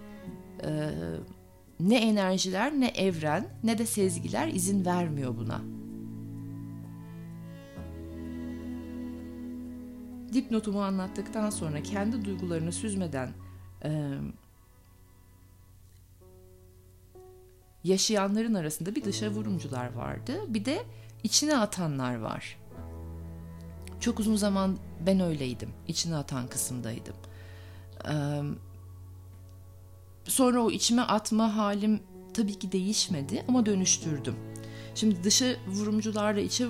e, 0.64 0.90
ne 1.80 1.96
enerjiler 1.96 2.72
ne 2.72 2.88
evren 2.88 3.46
ne 3.64 3.78
de 3.78 3.86
sezgiler 3.86 4.48
izin 4.48 4.84
vermiyor 4.84 5.36
buna. 5.36 5.60
Dipnotumu 10.32 10.82
anlattıktan 10.82 11.50
sonra 11.50 11.82
kendi 11.82 12.24
duygularını 12.24 12.72
süzmeden 12.72 13.30
e, 13.84 14.14
yaşayanların 17.84 18.54
arasında 18.54 18.94
bir 18.94 19.04
dışa 19.04 19.30
vurumcular 19.30 19.92
vardı. 19.92 20.32
Bir 20.48 20.64
de 20.64 20.82
içine 21.22 21.56
atanlar 21.56 22.16
var. 22.16 22.58
Çok 24.00 24.20
uzun 24.20 24.36
zaman 24.36 24.78
ben 25.06 25.20
öyleydim. 25.20 25.70
İçine 25.88 26.16
atan 26.16 26.46
kısımdaydım. 26.46 27.14
Sonra 30.24 30.60
o 30.60 30.70
içime 30.70 31.02
atma 31.02 31.56
halim 31.56 32.00
tabii 32.34 32.58
ki 32.58 32.72
değişmedi 32.72 33.44
ama 33.48 33.66
dönüştürdüm. 33.66 34.34
Şimdi 34.94 35.24
dışa 35.24 35.46
vurumcularla 35.68 36.40
içe 36.40 36.66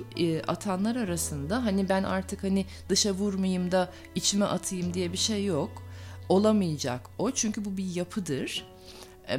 atanlar 0.46 0.96
arasında 0.96 1.64
hani 1.64 1.88
ben 1.88 2.02
artık 2.02 2.44
hani 2.44 2.66
dışa 2.88 3.12
vurmayayım 3.12 3.72
da 3.72 3.92
içime 4.14 4.44
atayım 4.44 4.94
diye 4.94 5.12
bir 5.12 5.18
şey 5.18 5.44
yok. 5.44 5.82
Olamayacak 6.28 7.10
o 7.18 7.30
çünkü 7.30 7.64
bu 7.64 7.76
bir 7.76 7.94
yapıdır. 7.94 8.66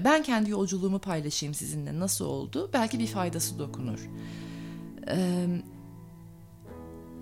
Ben 0.06 0.24
kendi 0.24 0.50
yolculuğumu 0.50 1.00
paylaşayım 1.00 1.54
sizinle 1.54 2.00
nasıl 2.00 2.26
oldu 2.26 2.70
belki 2.74 3.00
bir 3.00 3.08
faydası 3.08 3.60
dokunur. 3.60 4.00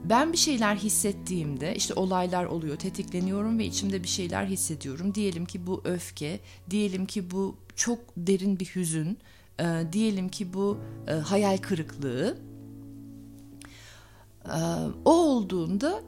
Ben 0.04 0.34
bir 0.34 0.38
şeyler 0.38 0.76
hissettiğimde 0.76 1.76
işte 1.76 1.94
olaylar 1.94 2.46
oluyor, 2.46 2.78
tetikleniyorum 2.78 3.60
ve 3.60 3.66
içimde 3.66 4.04
bir 4.04 4.08
şeyler 4.08 4.46
hissediyorum. 4.46 5.16
Diyelim 5.16 5.46
ki 5.46 5.68
bu 5.68 5.82
öfke, 5.84 6.40
diyelim 6.70 7.06
ki 7.06 7.32
bu 7.32 7.58
çok 7.76 8.00
derin 8.18 8.60
bir 8.60 8.66
hüzün, 8.66 9.18
e, 9.60 9.64
diyelim 9.94 10.30
ki 10.30 10.54
bu 10.54 10.78
e, 11.08 11.12
hayal 11.12 11.58
kırıklığı. 11.58 12.38
E, 14.46 14.60
o 15.06 15.12
olduğunda 15.12 16.02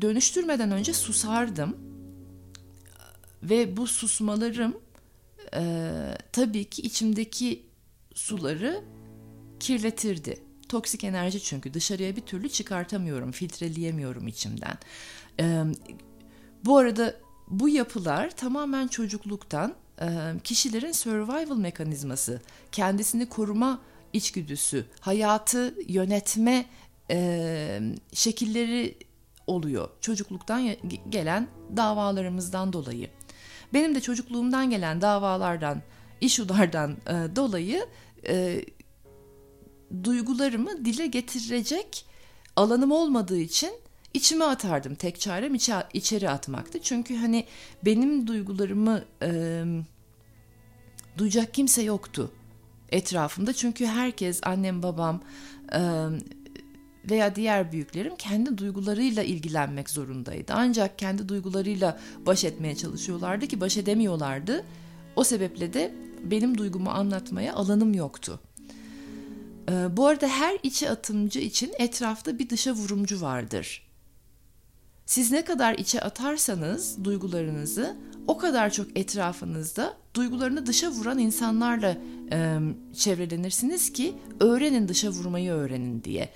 dönüştürmeden 0.00 0.70
önce 0.70 0.92
susardım 0.92 1.76
ve 3.42 3.76
bu 3.76 3.86
susmalarım 3.86 4.76
e, 5.54 5.92
tabii 6.32 6.64
ki 6.64 6.82
içimdeki 6.82 7.66
suları 8.14 8.84
kirletirdi 9.60 10.51
Toksik 10.72 11.04
enerji 11.04 11.42
çünkü 11.42 11.74
dışarıya 11.74 12.16
bir 12.16 12.20
türlü 12.20 12.48
çıkartamıyorum, 12.48 13.32
filtreleyemiyorum 13.32 14.28
içimden. 14.28 14.78
Ee, 15.40 15.62
bu 16.64 16.76
arada 16.76 17.14
bu 17.48 17.68
yapılar 17.68 18.30
tamamen 18.36 18.88
çocukluktan 18.88 19.74
e, 20.00 20.06
kişilerin 20.44 20.92
survival 20.92 21.56
mekanizması, 21.56 22.40
kendisini 22.72 23.28
koruma 23.28 23.80
içgüdüsü, 24.12 24.86
hayatı 25.00 25.74
yönetme 25.88 26.66
e, 27.10 27.80
şekilleri 28.12 28.98
oluyor. 29.46 29.88
Çocukluktan 30.00 30.70
gelen 31.08 31.48
davalarımızdan 31.76 32.72
dolayı. 32.72 33.10
Benim 33.74 33.94
de 33.94 34.00
çocukluğumdan 34.00 34.70
gelen 34.70 35.00
davalardan, 35.00 35.82
işudardan 36.20 36.96
e, 37.06 37.36
dolayı 37.36 37.86
e, 38.28 38.64
duygularımı 40.04 40.84
dile 40.84 41.06
getirecek 41.06 42.06
alanım 42.56 42.92
olmadığı 42.92 43.38
için 43.38 43.72
içime 44.14 44.44
atardım. 44.44 44.94
Tek 44.94 45.20
çarem 45.20 45.54
içe, 45.54 45.74
içeri 45.92 46.30
atmaktı. 46.30 46.78
Çünkü 46.82 47.16
hani 47.16 47.46
benim 47.84 48.26
duygularımı 48.26 49.04
e, 49.22 49.62
duyacak 51.18 51.54
kimse 51.54 51.82
yoktu 51.82 52.32
etrafımda. 52.88 53.52
Çünkü 53.52 53.86
herkes 53.86 54.40
annem 54.42 54.82
babam 54.82 55.20
e, 55.72 55.80
veya 57.10 57.36
diğer 57.36 57.72
büyüklerim 57.72 58.16
kendi 58.16 58.58
duygularıyla 58.58 59.22
ilgilenmek 59.22 59.90
zorundaydı. 59.90 60.52
Ancak 60.56 60.98
kendi 60.98 61.28
duygularıyla 61.28 62.00
baş 62.26 62.44
etmeye 62.44 62.76
çalışıyorlardı 62.76 63.46
ki 63.46 63.60
baş 63.60 63.76
edemiyorlardı. 63.76 64.64
O 65.16 65.24
sebeple 65.24 65.72
de 65.72 65.94
benim 66.24 66.58
duygumu 66.58 66.90
anlatmaya 66.90 67.54
alanım 67.54 67.94
yoktu. 67.94 68.40
Ee, 69.70 69.96
bu 69.96 70.06
arada 70.06 70.28
her 70.28 70.58
içe 70.62 70.90
atımcı 70.90 71.40
için 71.40 71.72
etrafta 71.78 72.38
bir 72.38 72.50
dışa 72.50 72.72
vurumcu 72.72 73.20
vardır. 73.20 73.82
Siz 75.06 75.32
ne 75.32 75.44
kadar 75.44 75.74
içe 75.74 76.00
atarsanız 76.00 77.04
duygularınızı 77.04 77.96
o 78.26 78.38
kadar 78.38 78.70
çok 78.70 78.98
etrafınızda 78.98 79.96
duygularını 80.14 80.66
dışa 80.66 80.90
vuran 80.90 81.18
insanlarla 81.18 81.96
e, 82.32 82.58
çevrelenirsiniz 82.96 83.92
ki 83.92 84.14
öğrenin 84.40 84.88
dışa 84.88 85.10
vurmayı 85.10 85.50
öğrenin 85.52 86.04
diye. 86.04 86.28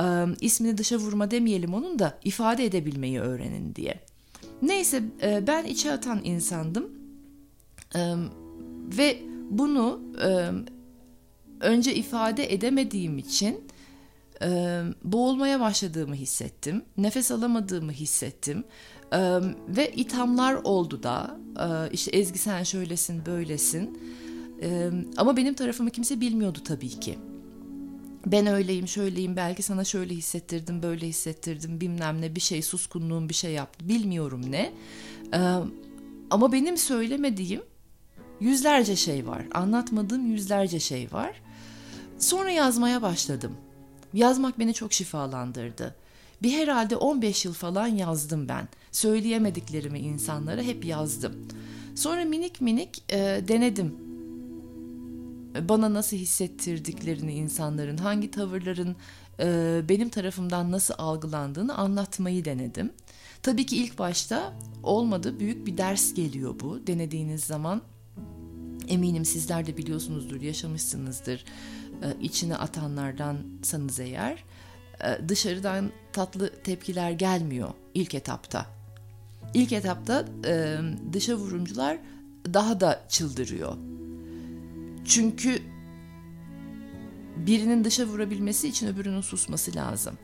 E, 0.00 0.04
ismini 0.40 0.78
dışa 0.78 0.96
vurma 0.96 1.30
demeyelim 1.30 1.74
onun 1.74 1.98
da 1.98 2.18
ifade 2.24 2.64
edebilmeyi 2.64 3.20
öğrenin 3.20 3.74
diye. 3.74 4.00
Neyse 4.62 5.02
e, 5.22 5.46
ben 5.46 5.64
içe 5.64 5.92
atan 5.92 6.20
insandım 6.24 6.90
e, 7.94 8.14
ve 8.98 9.22
bunu 9.50 10.02
e, 10.22 10.50
önce 11.60 11.94
ifade 11.94 12.54
edemediğim 12.54 13.18
için 13.18 13.64
e, 14.42 14.80
boğulmaya 15.04 15.60
başladığımı 15.60 16.14
hissettim. 16.14 16.82
Nefes 16.96 17.30
alamadığımı 17.30 17.92
hissettim. 17.92 18.64
E, 19.12 19.18
ve 19.68 19.92
ithamlar 19.92 20.54
oldu 20.54 21.02
da 21.02 21.40
e, 21.60 21.92
işte 21.92 22.10
Ezgi 22.10 22.38
sen 22.38 22.62
şöylesin 22.62 23.26
böylesin. 23.26 23.98
E, 24.62 24.90
ama 25.16 25.36
benim 25.36 25.54
tarafımı 25.54 25.90
kimse 25.90 26.20
bilmiyordu 26.20 26.58
tabii 26.64 26.88
ki. 26.88 27.18
Ben 28.26 28.46
öyleyim 28.46 28.88
şöyleyim 28.88 29.36
belki 29.36 29.62
sana 29.62 29.84
şöyle 29.84 30.14
hissettirdim 30.14 30.82
böyle 30.82 31.06
hissettirdim 31.06 31.80
bilmem 31.80 32.20
ne 32.20 32.34
bir 32.36 32.40
şey 32.40 32.62
suskunluğum 32.62 33.28
bir 33.28 33.34
şey 33.34 33.52
yaptı 33.52 33.88
bilmiyorum 33.88 34.42
ne. 34.50 34.72
E, 35.34 35.40
ama 36.30 36.52
benim 36.52 36.76
söylemediğim 36.76 37.62
yüzlerce 38.40 38.96
şey 38.96 39.26
var. 39.26 39.46
Anlatmadığım 39.52 40.26
yüzlerce 40.26 40.80
şey 40.80 41.08
var. 41.12 41.42
Sonra 42.20 42.50
yazmaya 42.50 43.02
başladım. 43.02 43.56
Yazmak 44.12 44.58
beni 44.58 44.74
çok 44.74 44.92
şifalandırdı. 44.92 45.94
Bir 46.42 46.52
herhalde 46.52 46.96
15 46.96 47.44
yıl 47.44 47.52
falan 47.52 47.86
yazdım 47.86 48.48
ben. 48.48 48.68
Söyleyemediklerimi 48.92 49.98
insanlara 49.98 50.62
hep 50.62 50.84
yazdım. 50.84 51.48
Sonra 51.94 52.24
minik 52.24 52.60
minik 52.60 53.02
e, 53.12 53.18
denedim. 53.48 53.94
Bana 55.68 55.94
nasıl 55.94 56.16
hissettirdiklerini 56.16 57.34
insanların, 57.34 57.96
hangi 57.96 58.30
tavırların 58.30 58.96
e, 59.40 59.80
benim 59.88 60.08
tarafımdan 60.08 60.72
nasıl 60.72 60.94
algılandığını 60.98 61.74
anlatmayı 61.74 62.44
denedim. 62.44 62.92
Tabii 63.42 63.66
ki 63.66 63.76
ilk 63.76 63.98
başta 63.98 64.52
olmadı, 64.82 65.40
büyük 65.40 65.66
bir 65.66 65.78
ders 65.78 66.14
geliyor 66.14 66.60
bu. 66.60 66.86
Denediğiniz 66.86 67.44
zaman 67.44 67.82
eminim 68.88 69.24
sizler 69.24 69.66
de 69.66 69.76
biliyorsunuzdur, 69.76 70.40
yaşamışsınızdır 70.40 71.44
içine 72.20 72.56
atanlardansanız 72.56 74.00
eğer 74.00 74.44
e, 75.04 75.28
dışarıdan 75.28 75.90
tatlı 76.12 76.62
tepkiler 76.62 77.10
gelmiyor 77.10 77.70
ilk 77.94 78.14
etapta. 78.14 78.66
İlk 79.54 79.72
etapta 79.72 80.24
e, 80.46 80.78
dışa 81.12 81.34
vurumcular 81.34 81.98
daha 82.54 82.80
da 82.80 83.02
çıldırıyor. 83.08 83.76
Çünkü 85.04 85.62
birinin 87.36 87.84
dışa 87.84 88.04
vurabilmesi 88.04 88.68
için 88.68 88.88
öbürünün 88.88 89.20
susması 89.20 89.74
lazım. 89.74 90.18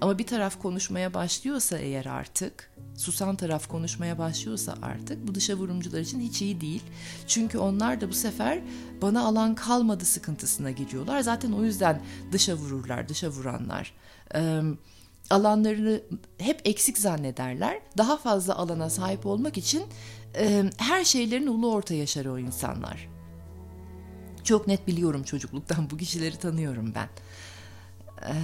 Ama 0.00 0.18
bir 0.18 0.26
taraf 0.26 0.62
konuşmaya 0.62 1.14
başlıyorsa 1.14 1.78
eğer 1.78 2.06
artık, 2.06 2.70
susan 2.96 3.36
taraf 3.36 3.68
konuşmaya 3.68 4.18
başlıyorsa 4.18 4.74
artık 4.82 5.28
bu 5.28 5.34
dışa 5.34 5.54
vurumcular 5.54 6.00
için 6.00 6.20
hiç 6.20 6.42
iyi 6.42 6.60
değil. 6.60 6.82
Çünkü 7.26 7.58
onlar 7.58 8.00
da 8.00 8.08
bu 8.08 8.12
sefer 8.12 8.60
bana 9.02 9.24
alan 9.24 9.54
kalmadı 9.54 10.04
sıkıntısına 10.04 10.70
giriyorlar. 10.70 11.20
Zaten 11.20 11.52
o 11.52 11.64
yüzden 11.64 12.02
dışa 12.32 12.54
vururlar, 12.54 13.08
dışa 13.08 13.28
vuranlar. 13.28 13.94
Ee, 14.34 14.60
alanlarını 15.30 16.00
hep 16.38 16.60
eksik 16.64 16.98
zannederler. 16.98 17.80
Daha 17.98 18.16
fazla 18.16 18.56
alana 18.56 18.90
sahip 18.90 19.26
olmak 19.26 19.58
için 19.58 19.82
e, 20.36 20.64
her 20.76 21.04
şeylerin 21.04 21.46
ulu 21.46 21.72
orta 21.72 21.94
yaşar 21.94 22.26
o 22.26 22.38
insanlar. 22.38 23.08
Çok 24.44 24.66
net 24.66 24.86
biliyorum 24.86 25.22
çocukluktan 25.22 25.90
bu 25.90 25.96
kişileri 25.96 26.36
tanıyorum 26.36 26.92
ben. 26.94 27.08
Ee, 28.22 28.34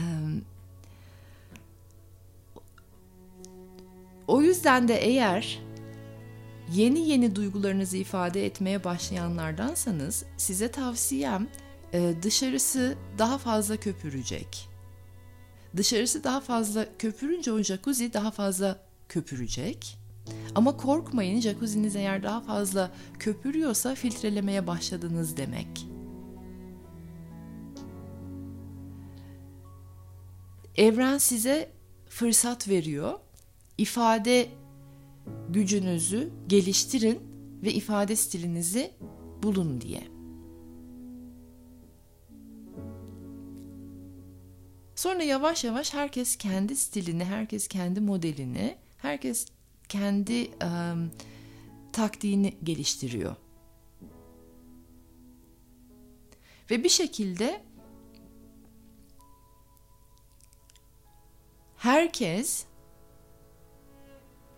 o 4.27 4.43
yüzden 4.43 4.89
de 4.89 4.95
eğer 4.95 5.63
yeni 6.73 7.09
yeni 7.09 7.37
duygularınızı 7.37 7.97
ifade 7.97 8.47
etmeye 8.47 8.85
başlayanlardansanız 8.85 10.25
size 10.37 10.71
tavsiyem 10.71 11.49
e, 11.93 12.15
dışarısı 12.23 12.95
daha 13.19 13.39
fazla 13.39 13.77
köpürecek. 13.77 14.69
Dışarısı 15.77 16.25
daha 16.25 16.41
fazla 16.41 16.87
köpürünce 16.99 17.53
o 17.53 17.63
jacuzzi 17.63 18.13
daha 18.13 18.31
fazla 18.31 18.81
köpürecek. 19.09 19.99
Ama 20.55 20.77
korkmayın 20.77 21.41
jacuzzi'niz 21.41 21.97
eğer 21.97 22.23
daha 22.23 22.41
fazla 22.41 22.91
köpürüyorsa 23.19 23.95
filtrelemeye 23.95 24.67
başladınız 24.67 25.37
demek. 25.37 25.87
Evren 30.77 31.19
size 31.19 31.71
fırsat 32.09 32.69
veriyor. 32.69 33.24
İfade 33.79 34.49
gücünüzü 35.49 36.31
geliştirin 36.47 37.21
ve 37.63 37.73
ifade 37.73 38.17
stilinizi 38.17 38.93
bulun 39.43 39.81
diye. 39.81 40.09
Sonra 44.95 45.23
yavaş 45.23 45.65
yavaş 45.65 45.95
herkes 45.95 46.37
kendi 46.37 46.77
stilini, 46.77 47.25
herkes 47.25 47.69
kendi 47.69 48.01
modelini, 48.01 48.79
herkes 48.97 49.47
kendi 49.89 50.51
um, 50.65 51.11
taktiğini 51.93 52.55
geliştiriyor. 52.65 53.37
Ve 56.71 56.85
bir 56.85 56.89
şekilde 56.89 57.63
herkes 61.77 62.65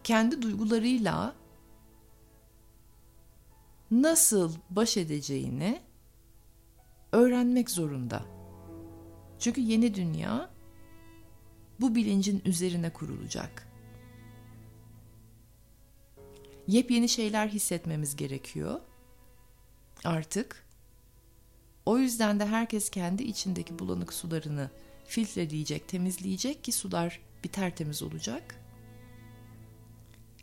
kendi 0.06 0.42
duygularıyla 0.42 1.34
nasıl 3.90 4.54
baş 4.70 4.96
edeceğini 4.96 5.80
öğrenmek 7.12 7.70
zorunda. 7.70 8.24
Çünkü 9.38 9.60
yeni 9.60 9.94
dünya 9.94 10.50
bu 11.80 11.94
bilincin 11.94 12.42
üzerine 12.44 12.92
kurulacak. 12.92 13.68
Yepyeni 16.66 17.08
şeyler 17.08 17.48
hissetmemiz 17.48 18.16
gerekiyor. 18.16 18.80
Artık 20.04 20.66
o 21.86 21.98
yüzden 21.98 22.40
de 22.40 22.46
herkes 22.46 22.90
kendi 22.90 23.22
içindeki 23.22 23.78
bulanık 23.78 24.12
sularını 24.12 24.70
filtreleyecek, 25.06 25.88
temizleyecek 25.88 26.64
ki 26.64 26.72
sular 26.72 27.20
bir 27.44 27.48
tertemiz 27.48 28.02
olacak. 28.02 28.65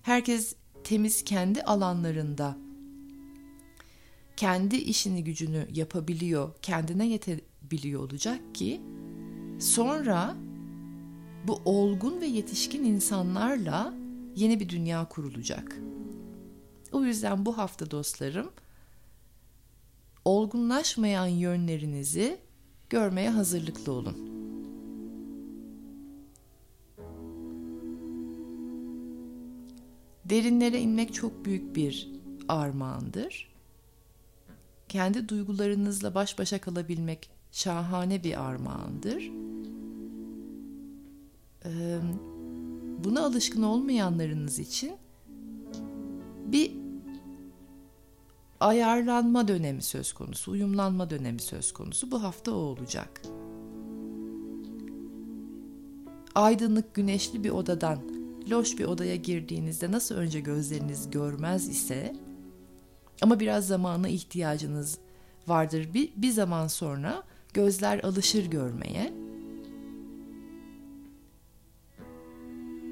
Herkes 0.04 0.56
temiz 0.84 1.24
kendi 1.24 1.63
alanlarında 1.63 2.58
kendi 4.38 4.76
işini 4.76 5.24
gücünü 5.24 5.68
yapabiliyor, 5.74 6.54
kendine 6.62 7.08
yetebiliyor 7.08 8.02
olacak 8.02 8.56
ki 8.56 8.82
sonra 9.60 10.36
bu 11.48 11.62
olgun 11.66 12.22
ve 12.22 12.26
yetişkin 12.26 12.84
insanlarla 12.84 13.94
yeni 14.36 14.60
bir 14.60 14.70
dünya 14.70 15.10
kurulacak. 15.10 15.78
O 16.92 17.04
yüzden 17.04 17.46
bu 17.46 17.58
hafta 17.58 17.92
dostlarım 17.92 18.52
olgunlaşmayan 20.26 21.28
yönlerinizi 21.28 22.39
görmeye 22.89 23.30
hazırlıklı 23.30 23.92
olun. 23.92 24.33
Derinlere 30.34 30.80
inmek 30.82 31.13
çok 31.13 31.46
büyük 31.46 31.76
bir 31.76 32.12
armağandır. 32.48 33.52
Kendi 34.89 35.30
duygularınızla 35.30 36.15
baş 36.15 36.39
başa 36.39 36.62
kalabilmek 36.62 37.30
şahane 37.52 38.24
bir 38.24 38.43
armağandır. 38.43 39.32
Buna 43.04 43.26
alışkın 43.26 43.63
olmayanlarınız 43.63 44.60
için 44.60 44.91
bir 46.46 46.72
ayarlanma 48.60 49.48
dönemi 49.48 49.82
söz 49.82 50.13
konusu, 50.13 50.52
uyumlanma 50.52 51.10
dönemi 51.10 51.41
söz 51.41 51.74
konusu. 51.74 52.12
Bu 52.12 52.24
hafta 52.24 52.52
o 52.52 52.56
olacak. 52.56 53.22
Aydınlık, 56.36 56.93
güneşli 56.93 57.43
bir 57.43 57.50
odadan 57.50 58.12
loş 58.50 58.78
bir 58.78 58.86
odaya 58.86 59.16
girdiğinizde 59.16 59.92
nasıl 59.92 60.16
önce 60.16 60.40
gözleriniz 60.40 61.12
görmez 61.12 61.70
ise 61.70 62.16
ama 63.22 63.40
biraz 63.40 63.68
zamana 63.68 64.08
ihtiyacınız 64.08 64.98
vardır. 65.48 65.94
Bir, 65.94 66.10
bir 66.16 66.32
zaman 66.32 66.68
sonra 66.68 67.24
gözler 67.54 68.00
alışır 68.04 68.46
görmeye. 68.46 69.14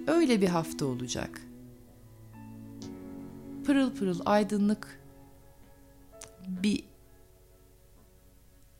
Öyle 0.08 0.42
bir 0.42 0.48
hafta 0.48 0.86
olacak. 0.86 1.42
Pırıl 3.66 3.96
pırıl 3.96 4.20
aydınlık 4.26 5.02
bir 6.48 6.84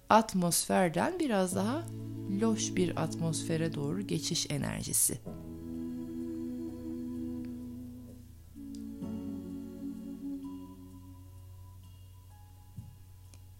atmosferden 0.10 1.20
biraz 1.20 1.56
daha 1.56 1.86
loş 2.42 2.76
bir 2.76 3.04
atmosfere 3.04 3.74
doğru 3.74 4.02
geçiş 4.02 4.48
enerjisi. 4.50 5.20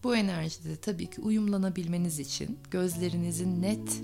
Bu 0.04 0.16
enerjide 0.16 0.76
tabii 0.76 1.10
ki 1.10 1.22
uyumlanabilmeniz 1.22 2.20
için 2.20 2.60
gözlerinizin 2.72 3.62
net 3.62 4.02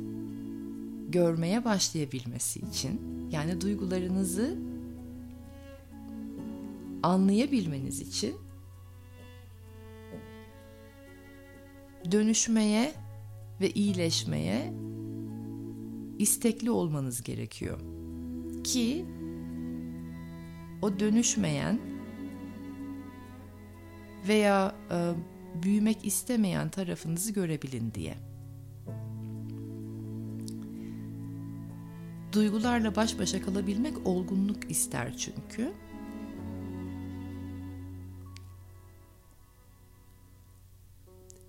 görmeye 1.10 1.66
başlayabilmesi 1.66 2.60
için 2.60 3.02
yani 3.32 3.62
duygularınızı 3.62 4.58
anlayabilmeniz 7.04 8.02
için 8.02 8.36
dönüşmeye 12.12 12.94
ve 13.62 13.70
iyileşmeye 13.70 14.74
istekli 16.20 16.72
olmanız 16.72 17.24
gerekiyor. 17.24 17.80
Ki 18.64 19.06
o 20.82 21.00
dönüşmeyen 21.00 21.80
veya 24.28 24.76
e, 24.92 25.14
büyümek 25.56 26.06
istemeyen 26.06 26.70
tarafınızı 26.70 27.32
görebilin 27.34 27.94
diye. 27.94 28.18
Duygularla 32.34 32.96
baş 32.96 33.20
başa 33.20 33.42
kalabilmek 33.42 34.08
olgunluk 34.08 34.72
ister 34.72 35.18
çünkü. 35.18 35.74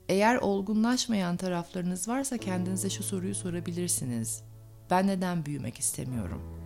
Eğer 0.09 0.37
olgunlaşmayan 0.37 1.37
taraflarınız 1.37 2.09
varsa 2.09 2.39
kendinize 2.39 2.91
şu 2.91 3.03
soruyu 3.03 3.35
sorabilirsiniz. 3.35 4.43
Ben 4.91 5.07
neden 5.07 5.47
büyümek 5.47 5.79
istemiyorum? 5.79 6.58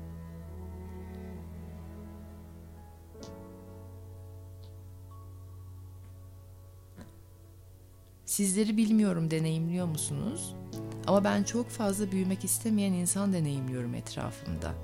Sizleri 8.33 8.77
bilmiyorum 8.77 9.31
deneyimliyor 9.31 9.87
musunuz? 9.87 10.55
Ama 11.07 11.25
ben 11.25 11.43
çok 11.43 11.69
fazla 11.69 12.13
büyümek 12.13 12.45
istemeyen 12.45 12.93
insan 12.93 13.33
deneyimliyorum 13.33 13.95
etrafımda. 13.95 14.75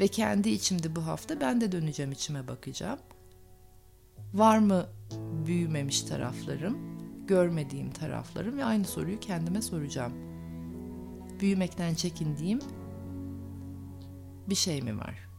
Ve 0.00 0.08
kendi 0.08 0.48
içimde 0.48 0.96
bu 0.96 1.06
hafta 1.06 1.40
ben 1.40 1.60
de 1.60 1.72
döneceğim 1.72 2.12
içime 2.12 2.48
bakacağım. 2.48 2.98
Var 4.34 4.58
mı 4.58 4.86
büyümemiş 5.46 6.02
taraflarım, 6.02 6.78
görmediğim 7.26 7.90
taraflarım 7.90 8.58
ve 8.58 8.64
aynı 8.64 8.84
soruyu 8.84 9.20
kendime 9.20 9.62
soracağım. 9.62 10.12
Büyümekten 11.40 11.94
çekindiğim 11.94 12.58
bir 14.48 14.54
şey 14.54 14.82
mi 14.82 14.98
var? 14.98 15.29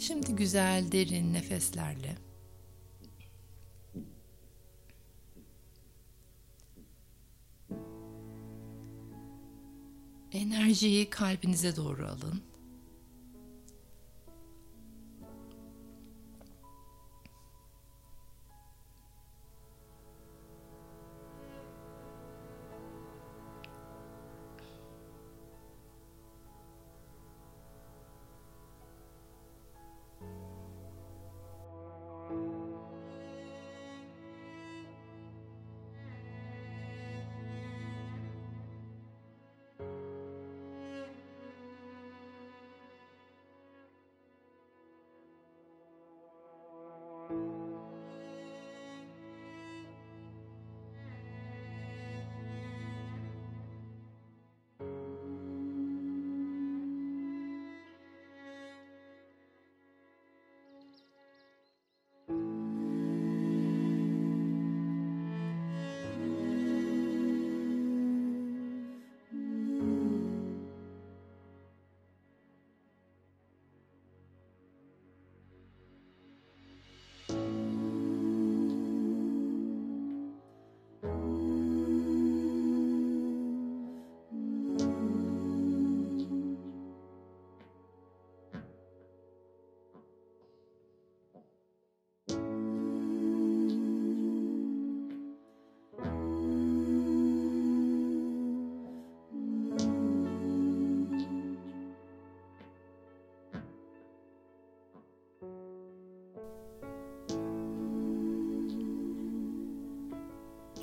Şimdi 0.00 0.36
güzel 0.36 0.92
derin 0.92 1.34
nefeslerle 1.34 2.16
enerjiyi 10.32 11.10
kalbinize 11.10 11.76
doğru 11.76 12.06
alın. 12.06 12.49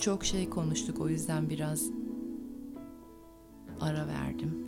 Çok 0.07 0.25
şey 0.25 0.49
konuştuk 0.49 1.01
o 1.01 1.09
yüzden 1.09 1.49
biraz 1.49 1.83
ara 3.81 4.07
verdim. 4.07 4.67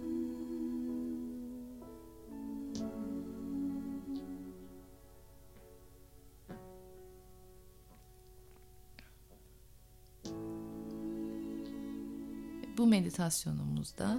Bu 12.78 12.88
meditasyonumuzda 12.88 14.18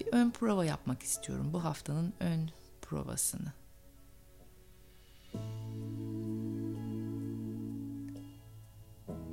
bir 0.00 0.12
ön 0.12 0.30
prova 0.30 0.64
yapmak 0.64 1.02
istiyorum. 1.02 1.50
Bu 1.52 1.64
haftanın 1.64 2.12
ön 2.20 2.50
provasını. 2.82 3.52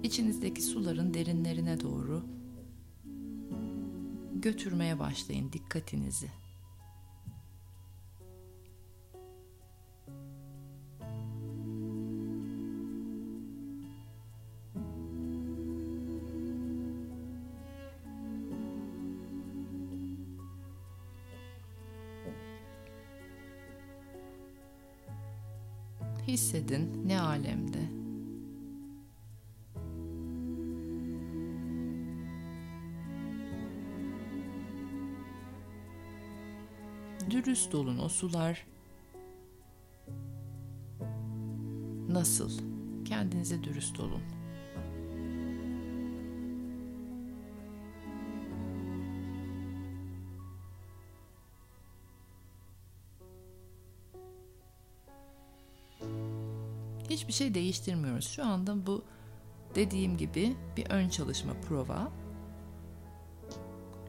İçinizdeki 0.06 0.62
suların 0.62 1.14
derinlerine 1.14 1.82
doğru 1.82 2.24
götürmeye 4.34 5.00
başlayın 5.00 5.52
dikkatinizi. 5.54 6.32
Hissedin 26.28 27.08
ne 27.08 27.22
alemde. 27.22 27.85
Dürüst 37.46 37.76
olun 37.76 37.98
o 37.98 38.10
sular 38.10 38.66
nasıl? 42.10 42.52
Kendinize 43.06 43.64
dürüst 43.64 44.00
olun. 44.00 44.22
Hiçbir 57.10 57.34
şey 57.34 57.54
değiştirmiyoruz. 57.54 58.28
Şu 58.28 58.46
anda 58.46 58.86
bu 58.88 59.04
dediğim 59.76 60.18
gibi 60.18 60.56
bir 60.78 60.90
ön 60.90 61.10
çalışma 61.10 61.54
prova. 61.54 62.12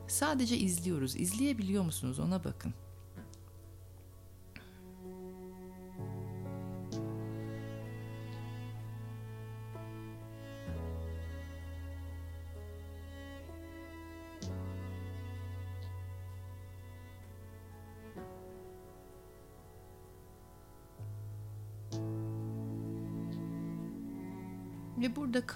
Sadece 0.09 0.57
izliyoruz. 0.57 1.17
İzleyebiliyor 1.17 1.85
musunuz? 1.85 2.19
Ona 2.19 2.45
bakın. 2.45 2.75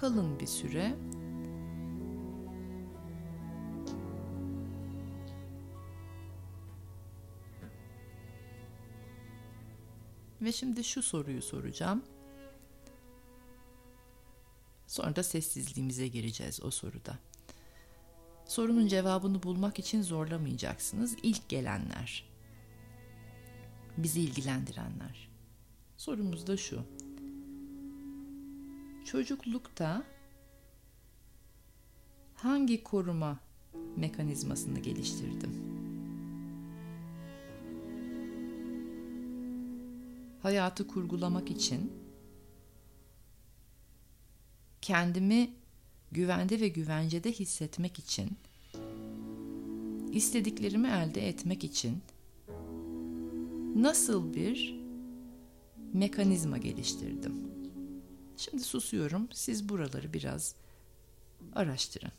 Kalın 0.01 0.39
bir 0.39 0.47
süre. 0.47 0.95
Ve 10.41 10.51
şimdi 10.51 10.83
şu 10.83 11.03
soruyu 11.03 11.41
soracağım. 11.41 12.03
Sonra 14.87 15.15
da 15.15 15.23
sessizliğimize 15.23 16.07
gireceğiz 16.07 16.63
o 16.63 16.71
soruda. 16.71 17.19
Sorunun 18.45 18.87
cevabını 18.87 19.43
bulmak 19.43 19.79
için 19.79 20.01
zorlamayacaksınız. 20.01 21.15
İlk 21.23 21.49
gelenler. 21.49 22.29
Bizi 23.97 24.21
ilgilendirenler. 24.21 25.29
Sorumuz 25.97 26.47
da 26.47 26.57
şu. 26.57 26.83
Çocuklukta 29.11 30.03
hangi 32.35 32.83
koruma 32.83 33.39
mekanizmasını 33.97 34.79
geliştirdim? 34.79 35.51
Hayatı 40.41 40.87
kurgulamak 40.87 41.51
için 41.51 41.93
kendimi 44.81 45.49
güvende 46.11 46.59
ve 46.59 46.67
güvencede 46.67 47.31
hissetmek 47.31 47.99
için 47.99 48.37
istediklerimi 50.11 50.87
elde 50.87 51.27
etmek 51.27 51.63
için 51.63 52.01
nasıl 53.75 54.33
bir 54.33 54.81
mekanizma 55.93 56.57
geliştirdim? 56.57 57.50
Şimdi 58.37 58.63
susuyorum. 58.63 59.29
Siz 59.33 59.69
buraları 59.69 60.13
biraz 60.13 60.55
araştırın. 61.53 62.11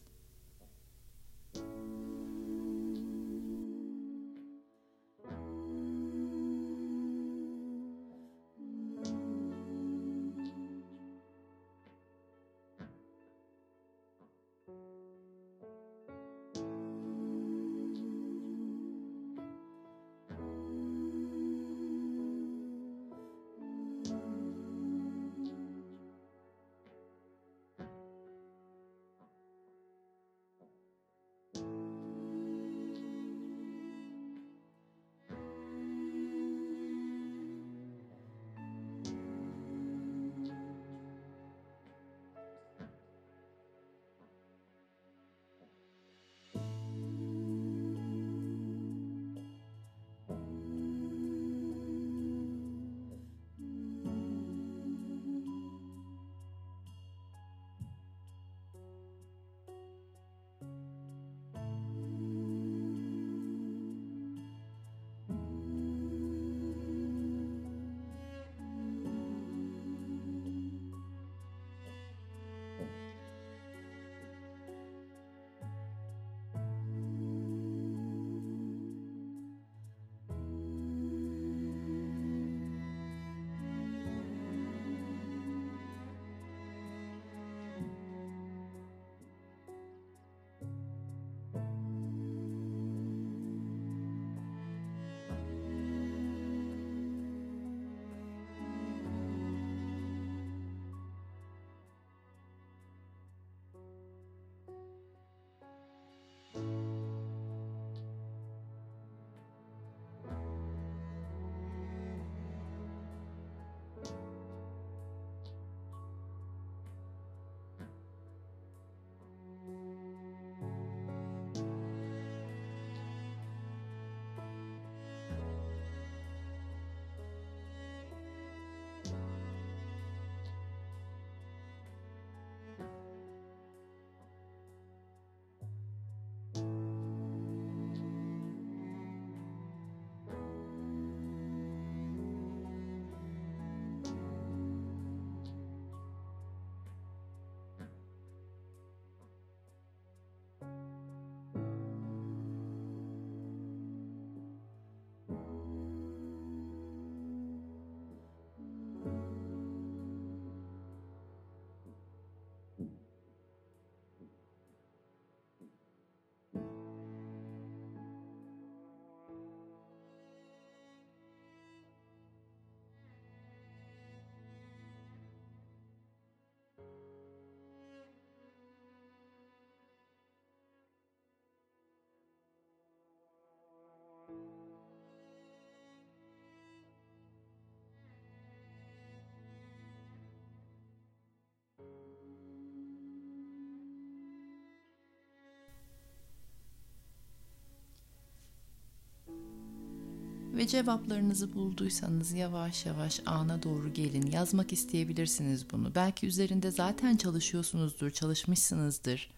Ve 200.63 200.67
cevaplarınızı 200.67 201.55
bulduysanız 201.55 202.33
yavaş 202.33 202.87
yavaş 202.87 203.21
ana 203.27 203.63
doğru 203.63 203.93
gelin. 203.93 204.31
Yazmak 204.31 204.73
isteyebilirsiniz 204.73 205.71
bunu. 205.71 205.95
Belki 205.95 206.27
üzerinde 206.27 206.71
zaten 206.71 207.17
çalışıyorsunuzdur, 207.17 208.11
çalışmışsınızdır. 208.11 209.31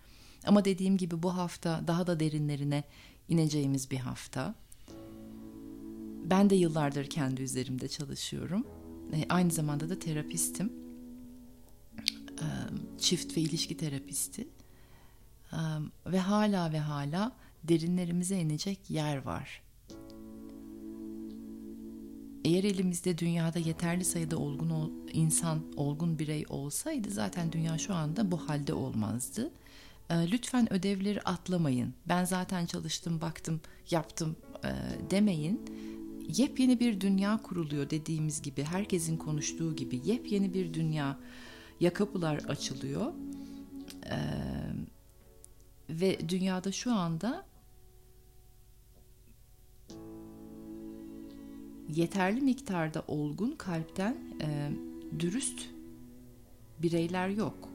Ama 0.47 0.65
dediğim 0.65 0.97
gibi 0.97 1.23
bu 1.23 1.37
hafta 1.37 1.81
daha 1.87 2.07
da 2.07 2.21
derinlerine 2.21 2.85
ineceğimiz 3.29 3.91
bir 3.91 3.97
hafta. 3.97 4.55
Ben 6.25 6.51
de 6.51 6.55
yıllardır 6.55 7.11
kendi 7.11 7.43
üzerimde 7.43 7.89
çalışıyorum. 7.89 8.67
E, 9.13 9.27
aynı 9.29 9.51
zamanda 9.51 9.89
da 9.89 9.99
terapistim. 9.99 10.73
E, 12.29 12.47
çift 12.99 13.37
ve 13.37 13.41
ilişki 13.41 13.77
terapisti. 13.77 14.49
E, 15.53 15.59
ve 16.07 16.21
hala 16.21 16.73
ve 16.73 16.79
hala 16.79 17.33
derinlerimize 17.63 18.39
inecek 18.39 18.91
yer 18.91 19.17
var. 19.17 19.63
Eğer 22.45 22.65
elimizde 22.65 23.19
dünyada 23.19 23.59
yeterli 23.59 24.05
sayıda 24.05 24.39
olgun 24.39 24.93
insan, 25.13 25.63
olgun 25.77 26.19
birey 26.19 26.45
olsaydı 26.49 27.11
zaten 27.11 27.53
dünya 27.53 27.79
şu 27.79 27.95
anda 27.95 28.31
bu 28.31 28.49
halde 28.49 28.75
olmazdı. 28.75 29.51
Lütfen 30.11 30.73
ödevleri 30.73 31.21
atlamayın. 31.21 31.95
Ben 32.09 32.25
zaten 32.25 32.67
çalıştım, 32.67 33.21
baktım, 33.21 33.61
yaptım 33.91 34.37
demeyin 35.11 35.61
yepyeni 36.29 36.81
bir 36.81 37.01
dünya 37.01 37.42
kuruluyor 37.42 37.90
dediğimiz 37.90 38.42
gibi 38.42 38.63
herkesin 38.63 39.17
konuştuğu 39.17 39.77
gibi 39.77 40.01
yepyeni 40.05 40.55
bir 40.55 40.75
dünya 40.75 41.19
ya 41.81 41.92
kapılar 41.92 42.37
açılıyor 42.37 43.13
ee, 44.11 44.17
ve 45.90 46.29
dünyada 46.29 46.73
şu 46.73 46.92
anda 46.92 47.47
yeterli 51.89 52.41
miktarda 52.41 53.05
olgun 53.09 53.53
kalpten 53.59 54.17
e, 54.41 54.71
dürüst 55.19 55.61
bireyler 56.83 57.29
yok 57.29 57.69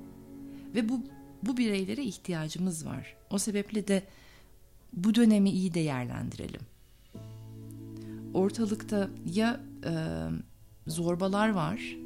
ve 0.75 0.89
bu 0.89 0.99
bu 1.43 1.57
bireylere 1.57 2.03
ihtiyacımız 2.03 2.85
var. 2.85 3.15
O 3.29 3.37
sebeple 3.37 3.87
de 3.87 4.03
bu 4.93 5.15
dönemi 5.15 5.49
iyi 5.49 5.73
değerlendirelim 5.73 6.61
ortalıkta 8.33 9.09
ya 9.25 9.61
e, 9.85 9.93
zorbalar 10.87 11.49
var, 11.49 11.97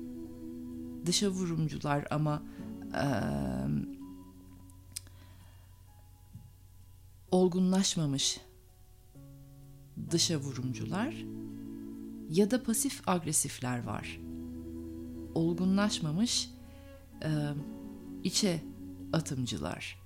dışa 1.05 1.29
vurumcular 1.29 2.07
ama 2.11 2.43
e, 2.93 3.05
olgunlaşmamış 7.31 8.39
dışa 10.11 10.37
vurumcular 10.37 11.15
ya 12.29 12.51
da 12.51 12.63
pasif 12.63 13.09
agresifler 13.09 13.83
var. 13.83 14.19
Olgunlaşmamış 15.35 16.49
e, 17.23 17.29
içe 18.23 18.63
atımcılar. 19.13 20.03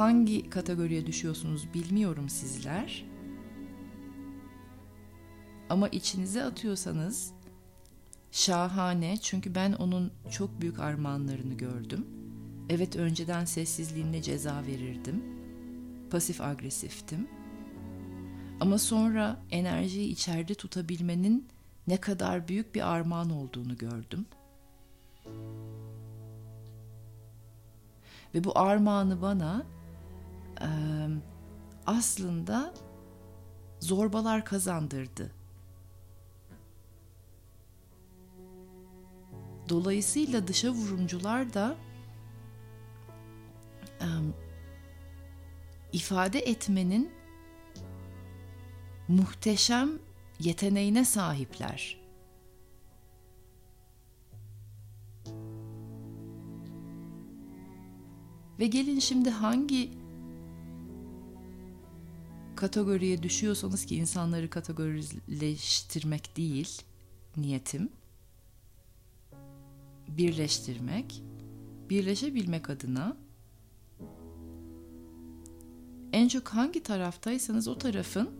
hangi 0.00 0.50
kategoriye 0.50 1.06
düşüyorsunuz 1.06 1.74
bilmiyorum 1.74 2.28
sizler. 2.28 3.04
Ama 5.68 5.88
içinize 5.88 6.44
atıyorsanız 6.44 7.32
şahane 8.30 9.16
çünkü 9.16 9.54
ben 9.54 9.72
onun 9.72 10.12
çok 10.30 10.60
büyük 10.60 10.78
armağanlarını 10.78 11.54
gördüm. 11.54 12.19
Evet 12.70 12.96
önceden 12.96 13.44
sessizliğimle 13.44 14.22
ceza 14.22 14.62
verirdim. 14.66 15.24
Pasif 16.10 16.40
agresiftim. 16.40 17.28
Ama 18.60 18.78
sonra 18.78 19.42
enerjiyi 19.50 20.08
içeride 20.08 20.54
tutabilmenin 20.54 21.48
ne 21.86 21.96
kadar 21.96 22.48
büyük 22.48 22.74
bir 22.74 22.92
armağan 22.92 23.30
olduğunu 23.30 23.76
gördüm. 23.78 24.26
Ve 28.34 28.44
bu 28.44 28.58
armağanı 28.58 29.22
bana 29.22 29.66
e, 30.60 30.68
aslında 31.86 32.74
zorbalar 33.80 34.44
kazandırdı. 34.44 35.32
Dolayısıyla 39.68 40.48
dışa 40.48 40.70
vurumcular 40.70 41.54
da 41.54 41.76
ifade 45.92 46.38
etmenin 46.38 47.10
muhteşem 49.08 49.90
yeteneğine 50.40 51.04
sahipler. 51.04 52.00
Ve 58.58 58.66
gelin 58.66 58.98
şimdi 58.98 59.30
hangi 59.30 59.90
kategoriye 62.56 63.22
düşüyorsanız 63.22 63.86
ki 63.86 63.96
insanları 63.96 64.50
kategorileştirmek 64.50 66.36
değil 66.36 66.82
niyetim. 67.36 67.92
Birleştirmek, 70.08 71.22
birleşebilmek 71.90 72.70
adına 72.70 73.16
en 76.12 76.28
çok 76.28 76.48
hangi 76.48 76.82
taraftaysanız 76.82 77.68
o 77.68 77.78
tarafın 77.78 78.30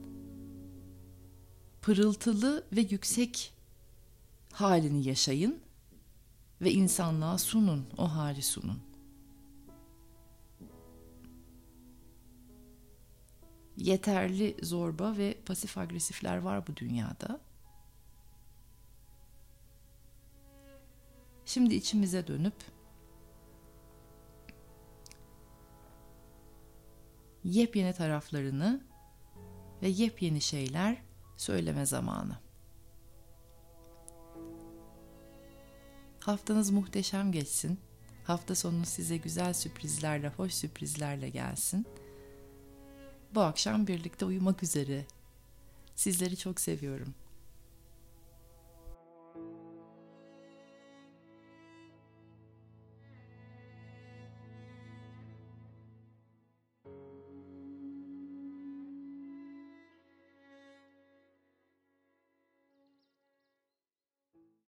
pırıltılı 1.82 2.64
ve 2.72 2.80
yüksek 2.80 3.52
halini 4.52 5.08
yaşayın 5.08 5.58
ve 6.60 6.72
insanlığa 6.72 7.38
sunun, 7.38 7.86
o 7.98 8.14
hali 8.14 8.42
sunun. 8.42 8.90
yeterli 13.80 14.56
zorba 14.62 15.16
ve 15.16 15.36
pasif 15.46 15.78
agresifler 15.78 16.36
var 16.36 16.66
bu 16.66 16.76
dünyada. 16.76 17.40
Şimdi 21.44 21.74
içimize 21.74 22.26
dönüp 22.26 22.54
yepyeni 27.44 27.92
taraflarını 27.92 28.80
ve 29.82 29.88
yepyeni 29.88 30.40
şeyler 30.40 31.02
söyleme 31.36 31.86
zamanı. 31.86 32.38
Haftanız 36.20 36.70
muhteşem 36.70 37.32
geçsin. 37.32 37.80
Hafta 38.24 38.54
sonu 38.54 38.86
size 38.86 39.16
güzel 39.16 39.52
sürprizlerle, 39.52 40.28
hoş 40.28 40.54
sürprizlerle 40.54 41.28
gelsin. 41.30 41.86
Bu 43.34 43.40
akşam 43.40 43.86
birlikte 43.86 44.24
uyumak 44.24 44.62
üzere. 44.62 45.06
Sizleri 45.94 46.36
çok 46.36 46.60
seviyorum. 46.60 47.14